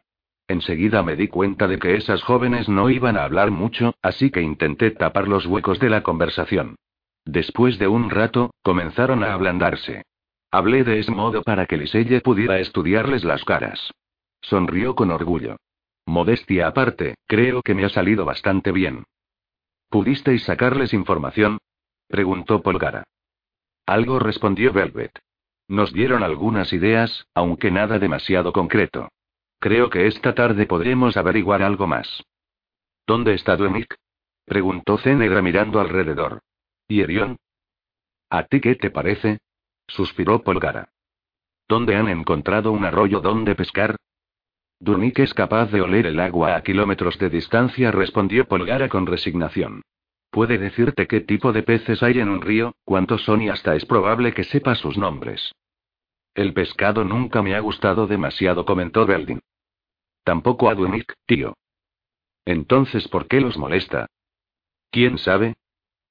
[0.48, 4.42] Enseguida me di cuenta de que esas jóvenes no iban a hablar mucho, así que
[4.42, 6.76] intenté tapar los huecos de la conversación.
[7.24, 10.04] Después de un rato, comenzaron a ablandarse.
[10.50, 13.92] Hablé de ese modo para que Liselle pudiera estudiarles las caras.
[14.40, 15.56] Sonrió con orgullo.
[16.06, 19.04] Modestia aparte, creo que me ha salido bastante bien.
[19.88, 21.58] ¿Pudisteis sacarles información?
[22.08, 23.04] preguntó Polgara.
[23.86, 25.18] Algo respondió Velvet.
[25.66, 29.08] Nos dieron algunas ideas, aunque nada demasiado concreto.
[29.58, 32.22] Creo que esta tarde podremos averiguar algo más.
[33.06, 33.96] ¿Dónde está Duemic?
[34.44, 36.40] Preguntó Cenegra mirando alrededor.
[36.88, 37.36] ¿Y Erión?
[38.30, 39.38] ¿A ti qué te parece?
[39.86, 40.90] Suspiró Polgara.
[41.68, 43.96] ¿Dónde han encontrado un arroyo donde pescar?
[44.80, 49.82] Durnik es capaz de oler el agua a kilómetros de distancia, respondió Polgara con resignación.
[50.30, 53.86] Puede decirte qué tipo de peces hay en un río, cuántos son y hasta es
[53.86, 55.54] probable que sepa sus nombres.
[56.34, 59.40] El pescado nunca me ha gustado demasiado, comentó Beldin.
[60.24, 61.56] Tampoco a Dunik, tío.
[62.44, 64.08] Entonces, ¿por qué los molesta?
[64.90, 65.54] ¿Quién sabe?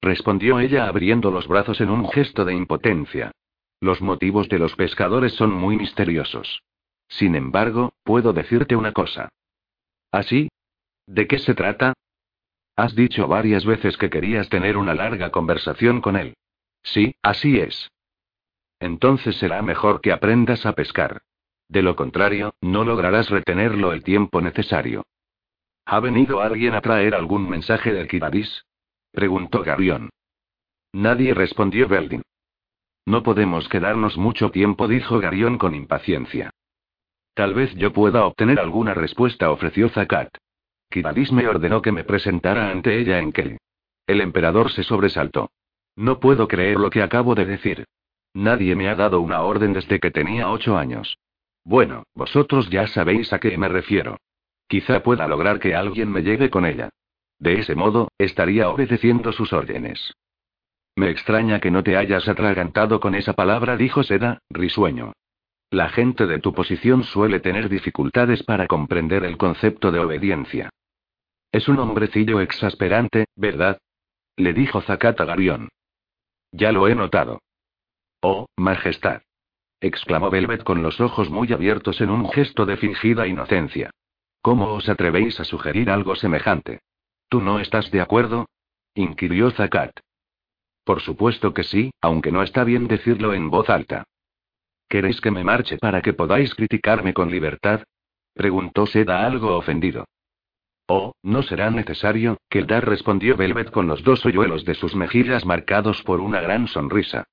[0.00, 3.32] Respondió ella abriendo los brazos en un gesto de impotencia.
[3.80, 6.62] Los motivos de los pescadores son muy misteriosos.
[7.08, 9.28] Sin embargo, puedo decirte una cosa.
[10.10, 10.48] ¿Así?
[10.50, 10.54] ¿Ah,
[11.06, 11.92] ¿De qué se trata?
[12.76, 16.34] Has dicho varias veces que querías tener una larga conversación con él.
[16.82, 17.90] Sí, así es.
[18.80, 21.22] Entonces será mejor que aprendas a pescar.
[21.68, 25.04] De lo contrario, no lograrás retenerlo el tiempo necesario.
[25.86, 28.64] ¿Ha venido alguien a traer algún mensaje del Kibadis?
[29.14, 30.10] Preguntó Garión.
[30.92, 32.22] Nadie respondió Beldin.
[33.06, 36.50] No podemos quedarnos mucho tiempo, dijo Garión con impaciencia.
[37.34, 40.28] Tal vez yo pueda obtener alguna respuesta, ofreció Zakat.
[40.90, 43.58] Kibadis me ordenó que me presentara ante ella en Kel.
[44.06, 45.50] El emperador se sobresaltó.
[45.96, 47.84] No puedo creer lo que acabo de decir.
[48.34, 51.18] Nadie me ha dado una orden desde que tenía ocho años.
[51.64, 54.18] Bueno, vosotros ya sabéis a qué me refiero.
[54.68, 56.90] Quizá pueda lograr que alguien me lleve con ella.
[57.44, 60.14] De ese modo, estaría obedeciendo sus órdenes.
[60.96, 65.12] Me extraña que no te hayas atragantado con esa palabra, dijo Seda, risueño.
[65.68, 70.70] La gente de tu posición suele tener dificultades para comprender el concepto de obediencia.
[71.52, 73.78] Es un hombrecillo exasperante, ¿verdad?
[74.36, 75.68] Le dijo Zakata Garión.
[76.50, 77.42] Ya lo he notado.
[78.22, 79.20] Oh, Majestad.
[79.82, 83.90] exclamó Velvet con los ojos muy abiertos en un gesto de fingida inocencia.
[84.40, 86.80] ¿Cómo os atrevéis a sugerir algo semejante?
[87.28, 88.46] ¿Tú no estás de acuerdo?
[88.94, 89.92] inquirió Zakat.
[90.84, 94.04] Por supuesto que sí, aunque no está bien decirlo en voz alta.
[94.88, 97.82] ¿Queréis que me marche para que podáis criticarme con libertad?
[98.34, 100.04] preguntó Seda algo ofendido.
[100.86, 106.02] Oh, no será necesario, Keldar respondió Velvet con los dos hoyuelos de sus mejillas marcados
[106.02, 107.24] por una gran sonrisa.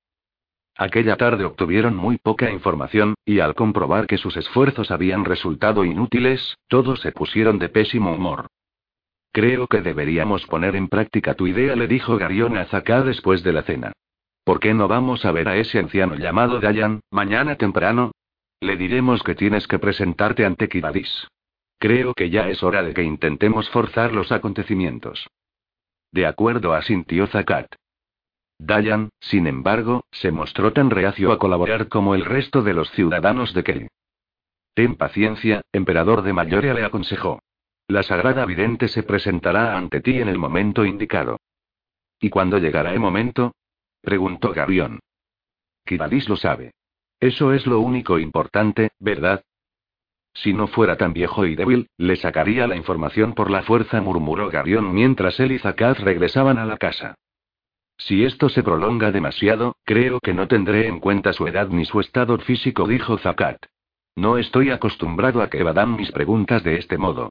[0.74, 6.56] Aquella tarde obtuvieron muy poca información, y al comprobar que sus esfuerzos habían resultado inútiles,
[6.66, 8.46] todos se pusieron de pésimo humor.
[9.32, 13.52] Creo que deberíamos poner en práctica tu idea, le dijo Garión a Zaká después de
[13.54, 13.92] la cena.
[14.44, 18.12] ¿Por qué no vamos a ver a ese anciano llamado Dayan, mañana temprano?
[18.60, 21.28] Le diremos que tienes que presentarte ante Kibadis.
[21.78, 25.28] Creo que ya es hora de que intentemos forzar los acontecimientos.
[26.12, 27.74] De acuerdo, asintió Zakat.
[28.58, 33.54] Dayan, sin embargo, se mostró tan reacio a colaborar como el resto de los ciudadanos
[33.54, 33.88] de Kelly.
[34.74, 37.40] Ten paciencia, emperador de Mayoria le aconsejó.
[37.92, 41.38] La sagrada vidente se presentará ante ti en el momento indicado.
[42.18, 43.54] ¿Y cuándo llegará el momento?
[44.00, 45.00] preguntó Garión.
[45.84, 46.72] Kibadis lo sabe.
[47.20, 49.44] Eso es lo único importante, ¿verdad?
[50.32, 54.48] Si no fuera tan viejo y débil, le sacaría la información por la fuerza, murmuró
[54.48, 57.16] Garión mientras él y Zakat regresaban a la casa.
[57.98, 62.00] Si esto se prolonga demasiado, creo que no tendré en cuenta su edad ni su
[62.00, 63.66] estado físico, dijo Zakat.
[64.16, 67.28] No estoy acostumbrado a que evadan mis preguntas de este modo.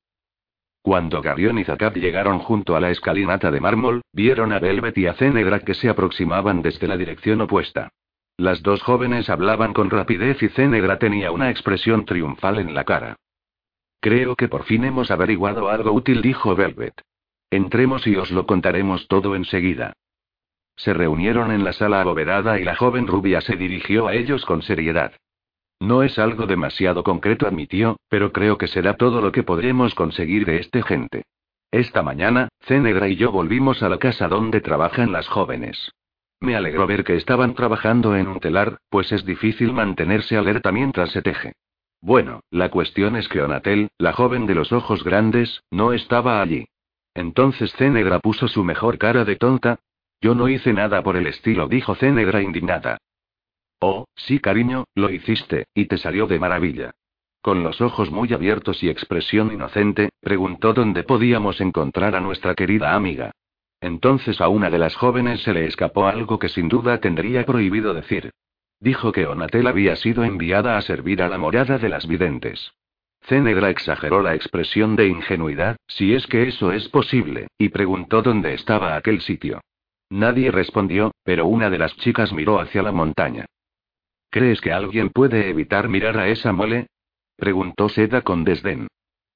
[0.81, 5.07] Cuando Garión y Zakat llegaron junto a la escalinata de mármol, vieron a Velvet y
[5.07, 7.89] a Cenegra que se aproximaban desde la dirección opuesta.
[8.37, 13.15] Las dos jóvenes hablaban con rapidez y Cenegra tenía una expresión triunfal en la cara.
[13.99, 16.99] Creo que por fin hemos averiguado algo útil, dijo Velvet.
[17.51, 19.93] Entremos y os lo contaremos todo enseguida.
[20.75, 24.63] Se reunieron en la sala abovedada y la joven rubia se dirigió a ellos con
[24.63, 25.13] seriedad.
[25.81, 30.45] No es algo demasiado concreto, admitió, pero creo que será todo lo que podremos conseguir
[30.45, 31.23] de este gente.
[31.71, 35.91] Esta mañana, Cenegra y yo volvimos a la casa donde trabajan las jóvenes.
[36.39, 41.09] Me alegró ver que estaban trabajando en un telar, pues es difícil mantenerse alerta mientras
[41.09, 41.53] se teje.
[41.99, 46.67] Bueno, la cuestión es que Onatel, la joven de los ojos grandes, no estaba allí.
[47.15, 49.79] Entonces Cenegra puso su mejor cara de tonta,
[50.21, 52.99] yo no hice nada por el estilo, dijo Cenegra indignada.
[53.83, 56.91] Oh, sí, cariño, lo hiciste, y te salió de maravilla.
[57.41, 62.93] Con los ojos muy abiertos y expresión inocente, preguntó dónde podíamos encontrar a nuestra querida
[62.93, 63.31] amiga.
[63.79, 67.95] Entonces a una de las jóvenes se le escapó algo que sin duda tendría prohibido
[67.95, 68.29] decir.
[68.79, 72.73] Dijo que Onatel había sido enviada a servir a la morada de las videntes.
[73.23, 78.53] Cenegra exageró la expresión de ingenuidad, si es que eso es posible, y preguntó dónde
[78.53, 79.61] estaba aquel sitio.
[80.11, 83.45] Nadie respondió, pero una de las chicas miró hacia la montaña.
[84.31, 86.87] ¿Crees que alguien puede evitar mirar a esa mole?
[87.35, 88.87] preguntó Seda con desdén.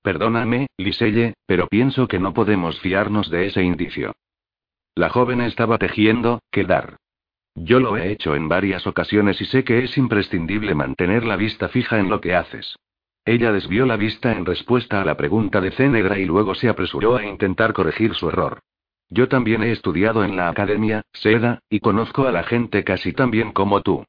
[0.02, 4.14] Perdóname, Liselle, pero pienso que no podemos fiarnos de ese indicio.
[4.96, 6.96] La joven estaba tejiendo, quedar.
[7.56, 11.68] Yo lo he hecho en varias ocasiones y sé que es imprescindible mantener la vista
[11.68, 12.78] fija en lo que haces.
[13.26, 17.18] Ella desvió la vista en respuesta a la pregunta de Cenegra y luego se apresuró
[17.18, 18.60] a intentar corregir su error.
[19.10, 23.32] Yo también he estudiado en la academia, Seda, y conozco a la gente casi tan
[23.32, 24.06] bien como tú.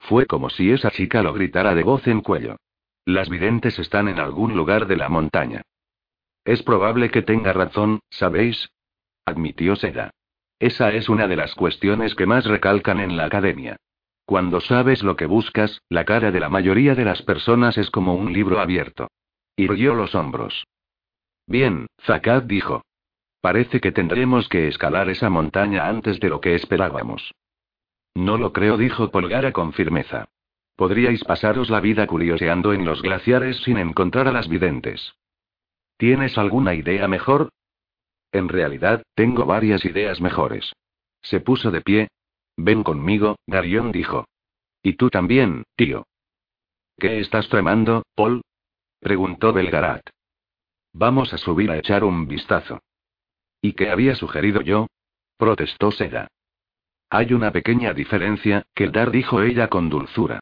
[0.00, 2.56] Fue como si esa chica lo gritara de voz en cuello.
[3.04, 5.62] Las videntes están en algún lugar de la montaña.
[6.44, 8.70] Es probable que tenga razón, ¿sabéis?
[9.24, 10.10] admitió Seda.
[10.58, 13.76] Esa es una de las cuestiones que más recalcan en la academia.
[14.26, 18.14] Cuando sabes lo que buscas, la cara de la mayoría de las personas es como
[18.14, 19.08] un libro abierto.
[19.56, 20.66] Irguió los hombros.
[21.46, 22.82] Bien, Zakat dijo.
[23.40, 27.32] Parece que tendremos que escalar esa montaña antes de lo que esperábamos.
[28.14, 30.28] No lo creo, dijo Polgara con firmeza.
[30.76, 35.14] Podríais pasaros la vida curioseando en los glaciares sin encontrar a las videntes.
[35.96, 37.50] ¿Tienes alguna idea mejor?
[38.32, 40.72] En realidad, tengo varias ideas mejores.
[41.20, 42.08] Se puso de pie.
[42.56, 44.26] Ven conmigo, Garión dijo.
[44.82, 46.06] Y tú también, tío.
[46.98, 48.42] ¿Qué estás tramando, Paul?
[49.00, 50.02] preguntó Belgarat.
[50.92, 52.80] Vamos a subir a echar un vistazo.
[53.60, 54.86] ¿Y qué había sugerido yo?
[55.36, 56.28] protestó Seda.
[57.10, 60.38] Hay una pequeña diferencia, Keldar dijo ella con dulzura.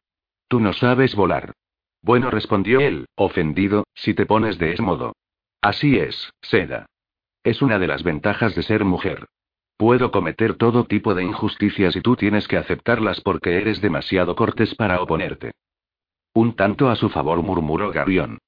[0.48, 1.54] Tú no sabes volar.
[2.02, 5.14] Bueno, respondió él, ofendido, si te pones de ese modo.
[5.62, 6.86] Así es, Seda.
[7.42, 9.26] Es una de las ventajas de ser mujer.
[9.78, 14.74] Puedo cometer todo tipo de injusticias y tú tienes que aceptarlas porque eres demasiado cortés
[14.74, 15.52] para oponerte.
[16.34, 18.38] Un tanto a su favor murmuró Garión.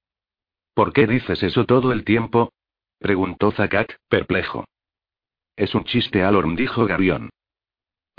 [0.75, 2.53] ¿Por qué dices eso todo el tiempo?
[2.99, 4.67] preguntó Zakat, perplejo.
[5.57, 7.31] Es un chiste, Alorn, dijo Garión.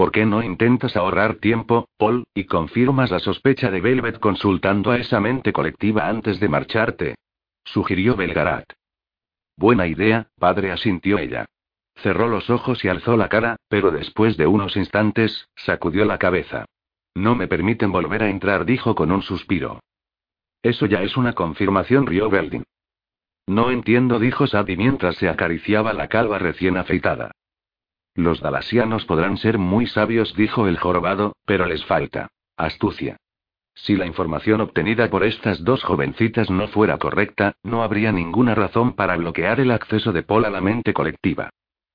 [0.02, 4.98] ¿Por qué no intentas ahorrar tiempo, Paul, y confirmas la sospecha de Velvet consultando a
[4.98, 7.16] esa mente colectiva antes de marcharte?
[7.64, 8.66] sugirió Belgarat.
[9.56, 11.46] Buena idea, padre, asintió ella.
[11.98, 16.66] Cerró los ojos y alzó la cara, pero después de unos instantes, sacudió la cabeza.
[17.14, 19.82] No me permiten volver a entrar, dijo con un suspiro.
[20.64, 22.64] Eso ya es una confirmación, rió Belding.
[23.46, 27.34] No entiendo, dijo Sadie mientras se acariciaba la calva recién afeitada.
[28.16, 33.18] Los dalasianos podrán ser muy sabios, dijo el jorobado, pero les falta astucia.
[33.74, 38.94] Si la información obtenida por estas dos jovencitas no fuera correcta, no habría ninguna razón
[38.94, 41.50] para bloquear el acceso de Paul a la mente colectiva.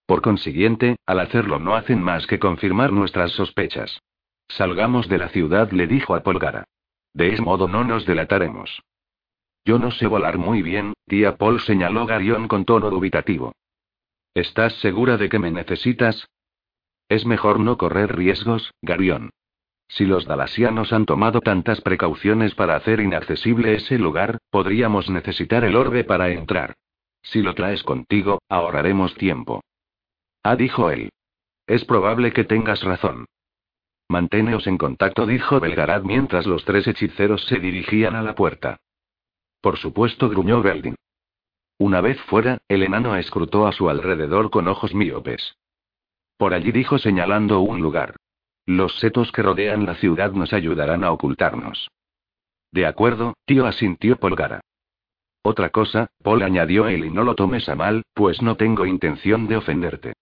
[0.06, 4.00] Por consiguiente, al hacerlo no hacen más que confirmar nuestras sospechas.
[4.48, 6.64] Salgamos de la ciudad, le dijo a Polgara.
[7.12, 8.82] De ese modo no nos delataremos.
[9.64, 13.52] Yo no sé volar muy bien, tía Paul señaló Garión con tono dubitativo.
[14.36, 16.28] ¿Estás segura de que me necesitas?
[17.08, 19.30] Es mejor no correr riesgos, Garión.
[19.88, 25.74] Si los dalasianos han tomado tantas precauciones para hacer inaccesible ese lugar, podríamos necesitar el
[25.74, 26.74] orbe para entrar.
[27.22, 29.62] Si lo traes contigo, ahorraremos tiempo.
[30.42, 31.08] Ah, dijo él.
[31.66, 33.24] Es probable que tengas razón.
[34.06, 38.76] Manténeos en contacto, dijo Belgarad mientras los tres hechiceros se dirigían a la puerta.
[39.62, 40.94] Por supuesto, gruñó Belding.
[41.78, 45.56] Una vez fuera, el enano escrutó a su alrededor con ojos míopes.
[46.38, 48.16] Por allí dijo señalando un lugar.
[48.64, 51.88] Los setos que rodean la ciudad nos ayudarán a ocultarnos.
[52.72, 54.60] De acuerdo, tío, asintió Polgara.
[55.42, 59.46] Otra cosa, Paul añadió él, y no lo tomes a mal, pues no tengo intención
[59.46, 60.14] de ofenderte.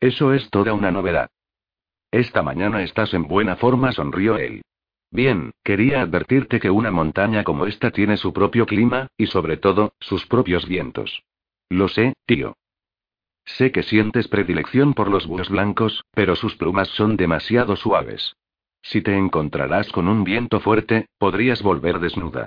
[0.00, 1.30] Eso es toda una novedad.
[2.10, 4.62] Esta mañana estás en buena forma, sonrió él.
[5.10, 9.94] Bien, quería advertirte que una montaña como esta tiene su propio clima, y sobre todo,
[9.98, 11.24] sus propios vientos.
[11.68, 12.56] Lo sé, tío.
[13.44, 18.36] Sé que sientes predilección por los búhos blancos, pero sus plumas son demasiado suaves.
[18.82, 22.46] Si te encontrarás con un viento fuerte, podrías volver desnuda.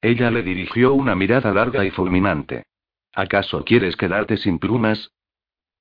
[0.00, 2.64] Ella le dirigió una mirada larga y fulminante.
[3.12, 5.10] ¿Acaso quieres quedarte sin plumas?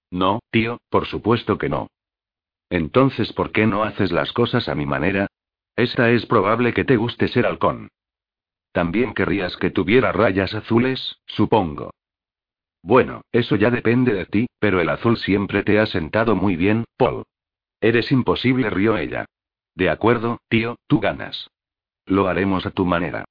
[0.09, 1.87] No, tío, por supuesto que no.
[2.69, 5.27] Entonces, ¿por qué no haces las cosas a mi manera?
[5.81, 7.89] Esta es probable que te guste ser halcón.
[8.71, 11.89] También querrías que tuviera rayas azules, supongo.
[12.83, 16.85] Bueno, eso ya depende de ti, pero el azul siempre te ha sentado muy bien,
[16.97, 17.23] Paul.
[17.79, 19.25] Eres imposible, rió ella.
[19.73, 21.49] De acuerdo, tío, tú ganas.
[22.05, 23.25] Lo haremos a tu manera.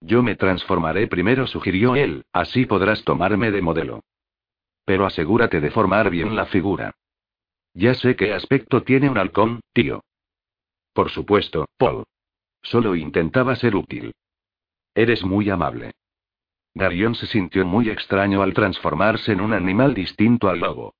[0.00, 4.04] Yo me transformaré primero, sugirió él, así podrás tomarme de modelo.
[4.84, 6.94] Pero asegúrate de formar bien la figura.
[7.72, 10.04] Ya sé qué aspecto tiene un halcón, tío.
[10.94, 12.04] Por supuesto, Paul.
[12.62, 14.14] Solo intentaba ser útil.
[14.94, 15.92] Eres muy amable.
[16.72, 20.94] Darion se sintió muy extraño al transformarse en un animal distinto al lobo.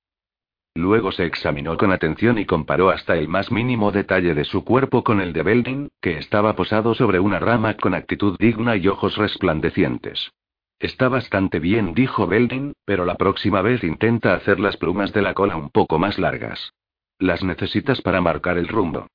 [0.75, 5.05] Luego se examinó con atención y comparó hasta el más mínimo detalle de su cuerpo
[5.05, 9.15] con el de Belding, que estaba posado sobre una rama con actitud digna y ojos
[9.15, 10.33] resplandecientes.
[10.77, 15.33] Está bastante bien, dijo Beldin, pero la próxima vez intenta hacer las plumas de la
[15.33, 16.73] cola un poco más largas.
[17.17, 19.07] Las necesitas para marcar el rumbo.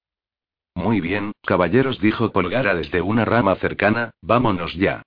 [0.82, 5.02] Muy bien, caballeros, dijo Polgara desde una rama cercana, vámonos ya.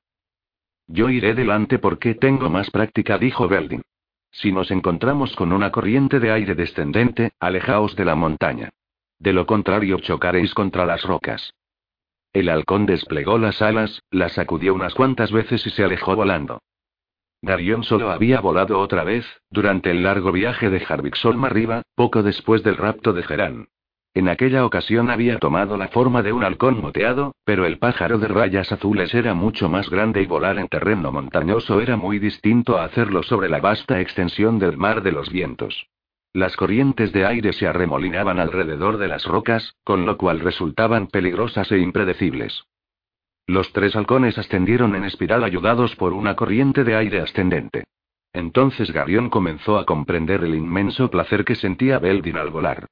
[0.86, 3.82] Yo iré delante porque tengo más práctica, dijo Beldin.
[4.30, 8.70] Si nos encontramos con una corriente de aire descendente, alejaos de la montaña.
[9.18, 11.54] De lo contrario chocaréis contra las rocas.
[12.34, 16.62] El halcón desplegó las alas, las sacudió unas cuantas veces y se alejó volando.
[17.42, 22.64] Darion solo había volado otra vez, durante el largo viaje de Harvixolm arriba, poco después
[22.64, 23.68] del rapto de Gerán.
[24.16, 28.28] En aquella ocasión había tomado la forma de un halcón moteado, pero el pájaro de
[28.28, 32.84] rayas azules era mucho más grande y volar en terreno montañoso era muy distinto a
[32.84, 35.88] hacerlo sobre la vasta extensión del mar de los vientos.
[36.32, 41.72] Las corrientes de aire se arremolinaban alrededor de las rocas, con lo cual resultaban peligrosas
[41.72, 42.66] e impredecibles.
[43.48, 47.86] Los tres halcones ascendieron en espiral ayudados por una corriente de aire ascendente.
[48.32, 52.88] Entonces Garión comenzó a comprender el inmenso placer que sentía Beldin al volar.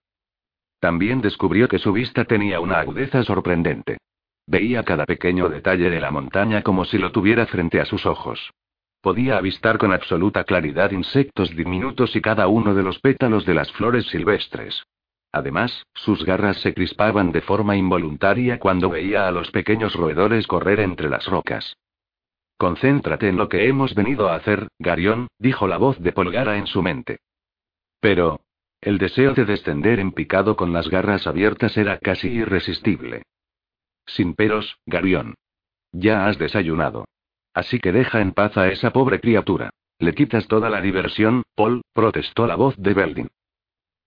[0.81, 3.99] También descubrió que su vista tenía una agudeza sorprendente.
[4.47, 8.51] Veía cada pequeño detalle de la montaña como si lo tuviera frente a sus ojos.
[8.99, 13.71] Podía avistar con absoluta claridad insectos diminutos y cada uno de los pétalos de las
[13.73, 14.83] flores silvestres.
[15.31, 20.79] Además, sus garras se crispaban de forma involuntaria cuando veía a los pequeños roedores correr
[20.79, 21.77] entre las rocas.
[22.57, 26.65] Concéntrate en lo que hemos venido a hacer, Garión, dijo la voz de Polgara en
[26.65, 27.19] su mente.
[27.99, 28.41] Pero.
[28.81, 33.23] El deseo de descender en picado con las garras abiertas era casi irresistible.
[34.07, 35.35] Sin peros, Garión.
[35.91, 37.05] Ya has desayunado.
[37.53, 39.69] Así que deja en paz a esa pobre criatura.
[39.99, 43.29] Le quitas toda la diversión, Paul, protestó la voz de Beldin.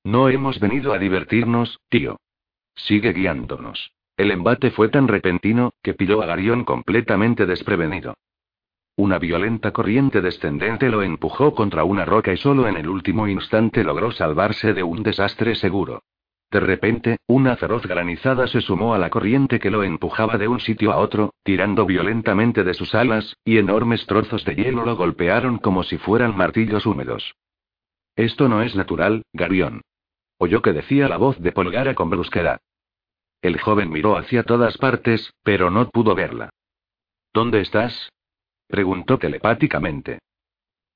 [0.02, 2.18] No hemos venido a divertirnos, tío.
[2.74, 3.92] Sigue guiándonos.
[4.16, 8.16] El embate fue tan repentino, que pilló a Garión completamente desprevenido.
[8.97, 13.83] Una violenta corriente descendente lo empujó contra una roca y solo en el último instante
[13.83, 16.05] logró salvarse de un desastre seguro.
[16.49, 20.61] De repente, una feroz granizada se sumó a la corriente que lo empujaba de un
[20.61, 25.59] sitio a otro, tirando violentamente de sus alas, y enormes trozos de hielo lo golpearon
[25.59, 27.35] como si fueran martillos húmedos.
[28.15, 29.81] Esto no es natural, Garión.
[30.39, 32.61] Oyó que decía la voz de Polgara con brusquedad.
[33.43, 36.51] El joven miró hacia todas partes, pero no pudo verla.
[37.33, 38.11] ¿Dónde estás?
[38.74, 40.18] Preguntó telepáticamente.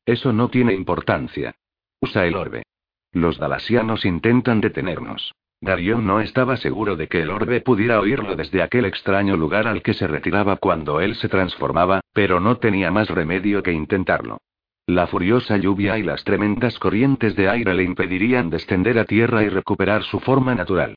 [0.05, 1.55] Eso no tiene importancia.
[2.01, 2.65] Usa el orbe.
[3.13, 5.33] Los dalasianos intentan detenernos.
[5.61, 9.83] Darion no estaba seguro de que el orbe pudiera oírlo desde aquel extraño lugar al
[9.83, 14.39] que se retiraba cuando él se transformaba, pero no tenía más remedio que intentarlo.
[14.87, 19.51] La furiosa lluvia y las tremendas corrientes de aire le impedirían descender a tierra y
[19.51, 20.97] recuperar su forma natural.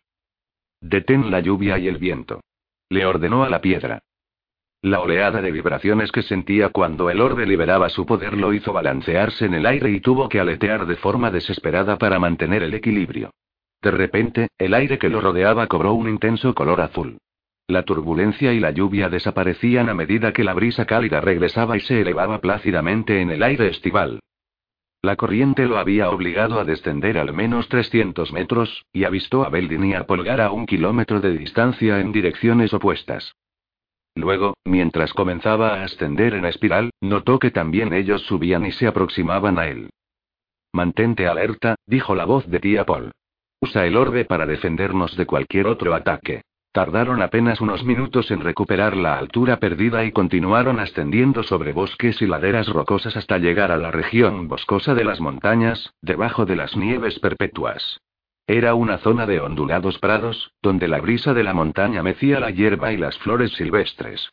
[0.80, 2.42] Detén la lluvia y el viento.
[2.90, 4.02] Le ordenó a la piedra.
[4.84, 9.46] La oleada de vibraciones que sentía cuando el orbe liberaba su poder lo hizo balancearse
[9.46, 13.30] en el aire y tuvo que aletear de forma desesperada para mantener el equilibrio.
[13.80, 17.20] De repente, el aire que lo rodeaba cobró un intenso color azul.
[17.68, 22.02] La turbulencia y la lluvia desaparecían a medida que la brisa cálida regresaba y se
[22.02, 24.20] elevaba plácidamente en el aire estival.
[25.04, 29.86] La corriente lo había obligado a descender al menos 300 metros, y avistó a Beldin
[29.86, 33.36] y a Polgar a un kilómetro de distancia en direcciones opuestas.
[34.16, 39.58] Luego, mientras comenzaba a ascender en espiral, notó que también ellos subían y se aproximaban
[39.58, 39.90] a él.
[40.74, 43.12] Mantente alerta, dijo la voz de tía Paul.
[43.62, 46.42] Usa el orbe para defendernos de cualquier otro ataque.
[46.72, 52.28] Tardaron apenas unos minutos en recuperar la altura perdida y continuaron ascendiendo sobre bosques y
[52.28, 57.20] laderas rocosas hasta llegar a la región boscosa de las montañas, debajo de las nieves
[57.20, 58.00] perpetuas.
[58.52, 62.92] Era una zona de ondulados prados, donde la brisa de la montaña mecía la hierba
[62.92, 64.30] y las flores silvestres.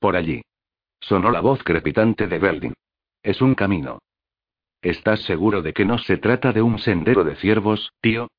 [0.00, 0.40] Por allí.
[1.00, 2.72] Sonó la voz crepitante de Beldin.
[3.22, 3.98] Es un camino.
[4.80, 8.30] ¿Estás seguro de que no se trata de un sendero de ciervos, tío?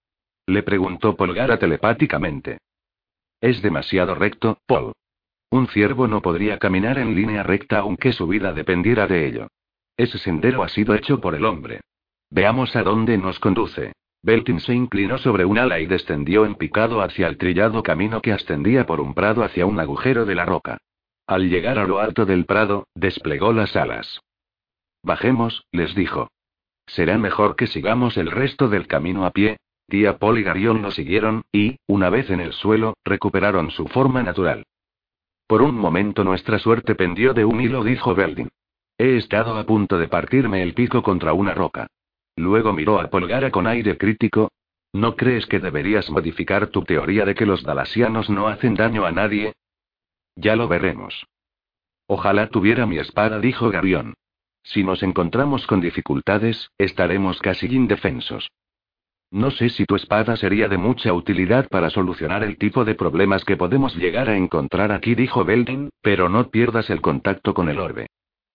[0.48, 2.58] Le preguntó Polgara telepáticamente.
[3.40, 4.94] Es demasiado recto, Paul.
[5.52, 9.48] Un ciervo no podría caminar en línea recta aunque su vida dependiera de ello.
[9.96, 11.82] Ese sendero ha sido hecho por el hombre.
[12.32, 13.94] Veamos a dónde nos conduce.
[14.24, 18.34] Beltin se inclinó sobre un ala y descendió en picado hacia el trillado camino que
[18.34, 20.80] ascendía por un prado hacia un agujero de la roca.
[21.28, 24.22] Al llegar a lo alto del prado, desplegó las alas.
[25.04, 26.30] Bajemos, les dijo.
[26.86, 29.58] Será mejor que sigamos el resto del camino a pie,
[29.90, 34.22] Tía Paul y Garión lo siguieron, y, una vez en el suelo, recuperaron su forma
[34.22, 34.66] natural.
[35.48, 38.50] Por un momento nuestra suerte pendió de un hilo, dijo Beldin.
[38.98, 41.88] He estado a punto de partirme el pico contra una roca.
[42.38, 44.52] Luego miró a Polgara con aire crítico.
[44.94, 49.12] ¿No crees que deberías modificar tu teoría de que los dalasianos no hacen daño a
[49.12, 49.54] nadie?
[50.36, 51.26] Ya lo veremos.
[52.06, 54.14] Ojalá tuviera mi espada, dijo Garión.
[54.64, 58.50] Si nos encontramos con dificultades, estaremos casi indefensos.
[59.32, 63.44] No sé si tu espada sería de mucha utilidad para solucionar el tipo de problemas
[63.46, 67.80] que podemos llegar a encontrar aquí, dijo Belden, pero no pierdas el contacto con el
[67.80, 68.08] orbe.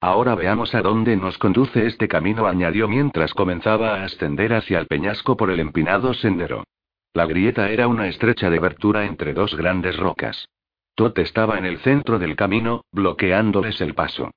[0.03, 4.89] Ahora veamos a dónde nos conduce este camino, añadió mientras comenzaba a ascender hacia el
[4.89, 6.65] peñasco por el empinado sendero.
[7.15, 10.49] La grieta era una estrecha abertura entre dos grandes rocas.
[10.97, 14.33] Tot estaba en el centro del camino, bloqueándoles el paso.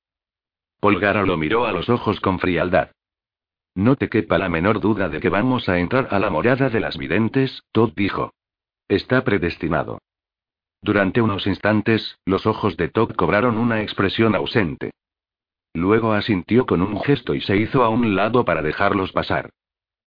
[0.78, 2.92] Polgara lo miró a los ojos con frialdad.
[3.74, 6.78] No te quepa la menor duda de que vamos a entrar a la morada de
[6.78, 8.32] las videntes, Todd dijo.
[8.86, 9.98] Está predestinado.
[10.80, 14.92] Durante unos instantes, los ojos de Todd cobraron una expresión ausente.
[15.76, 19.50] Luego asintió con un gesto y se hizo a un lado para dejarlos pasar.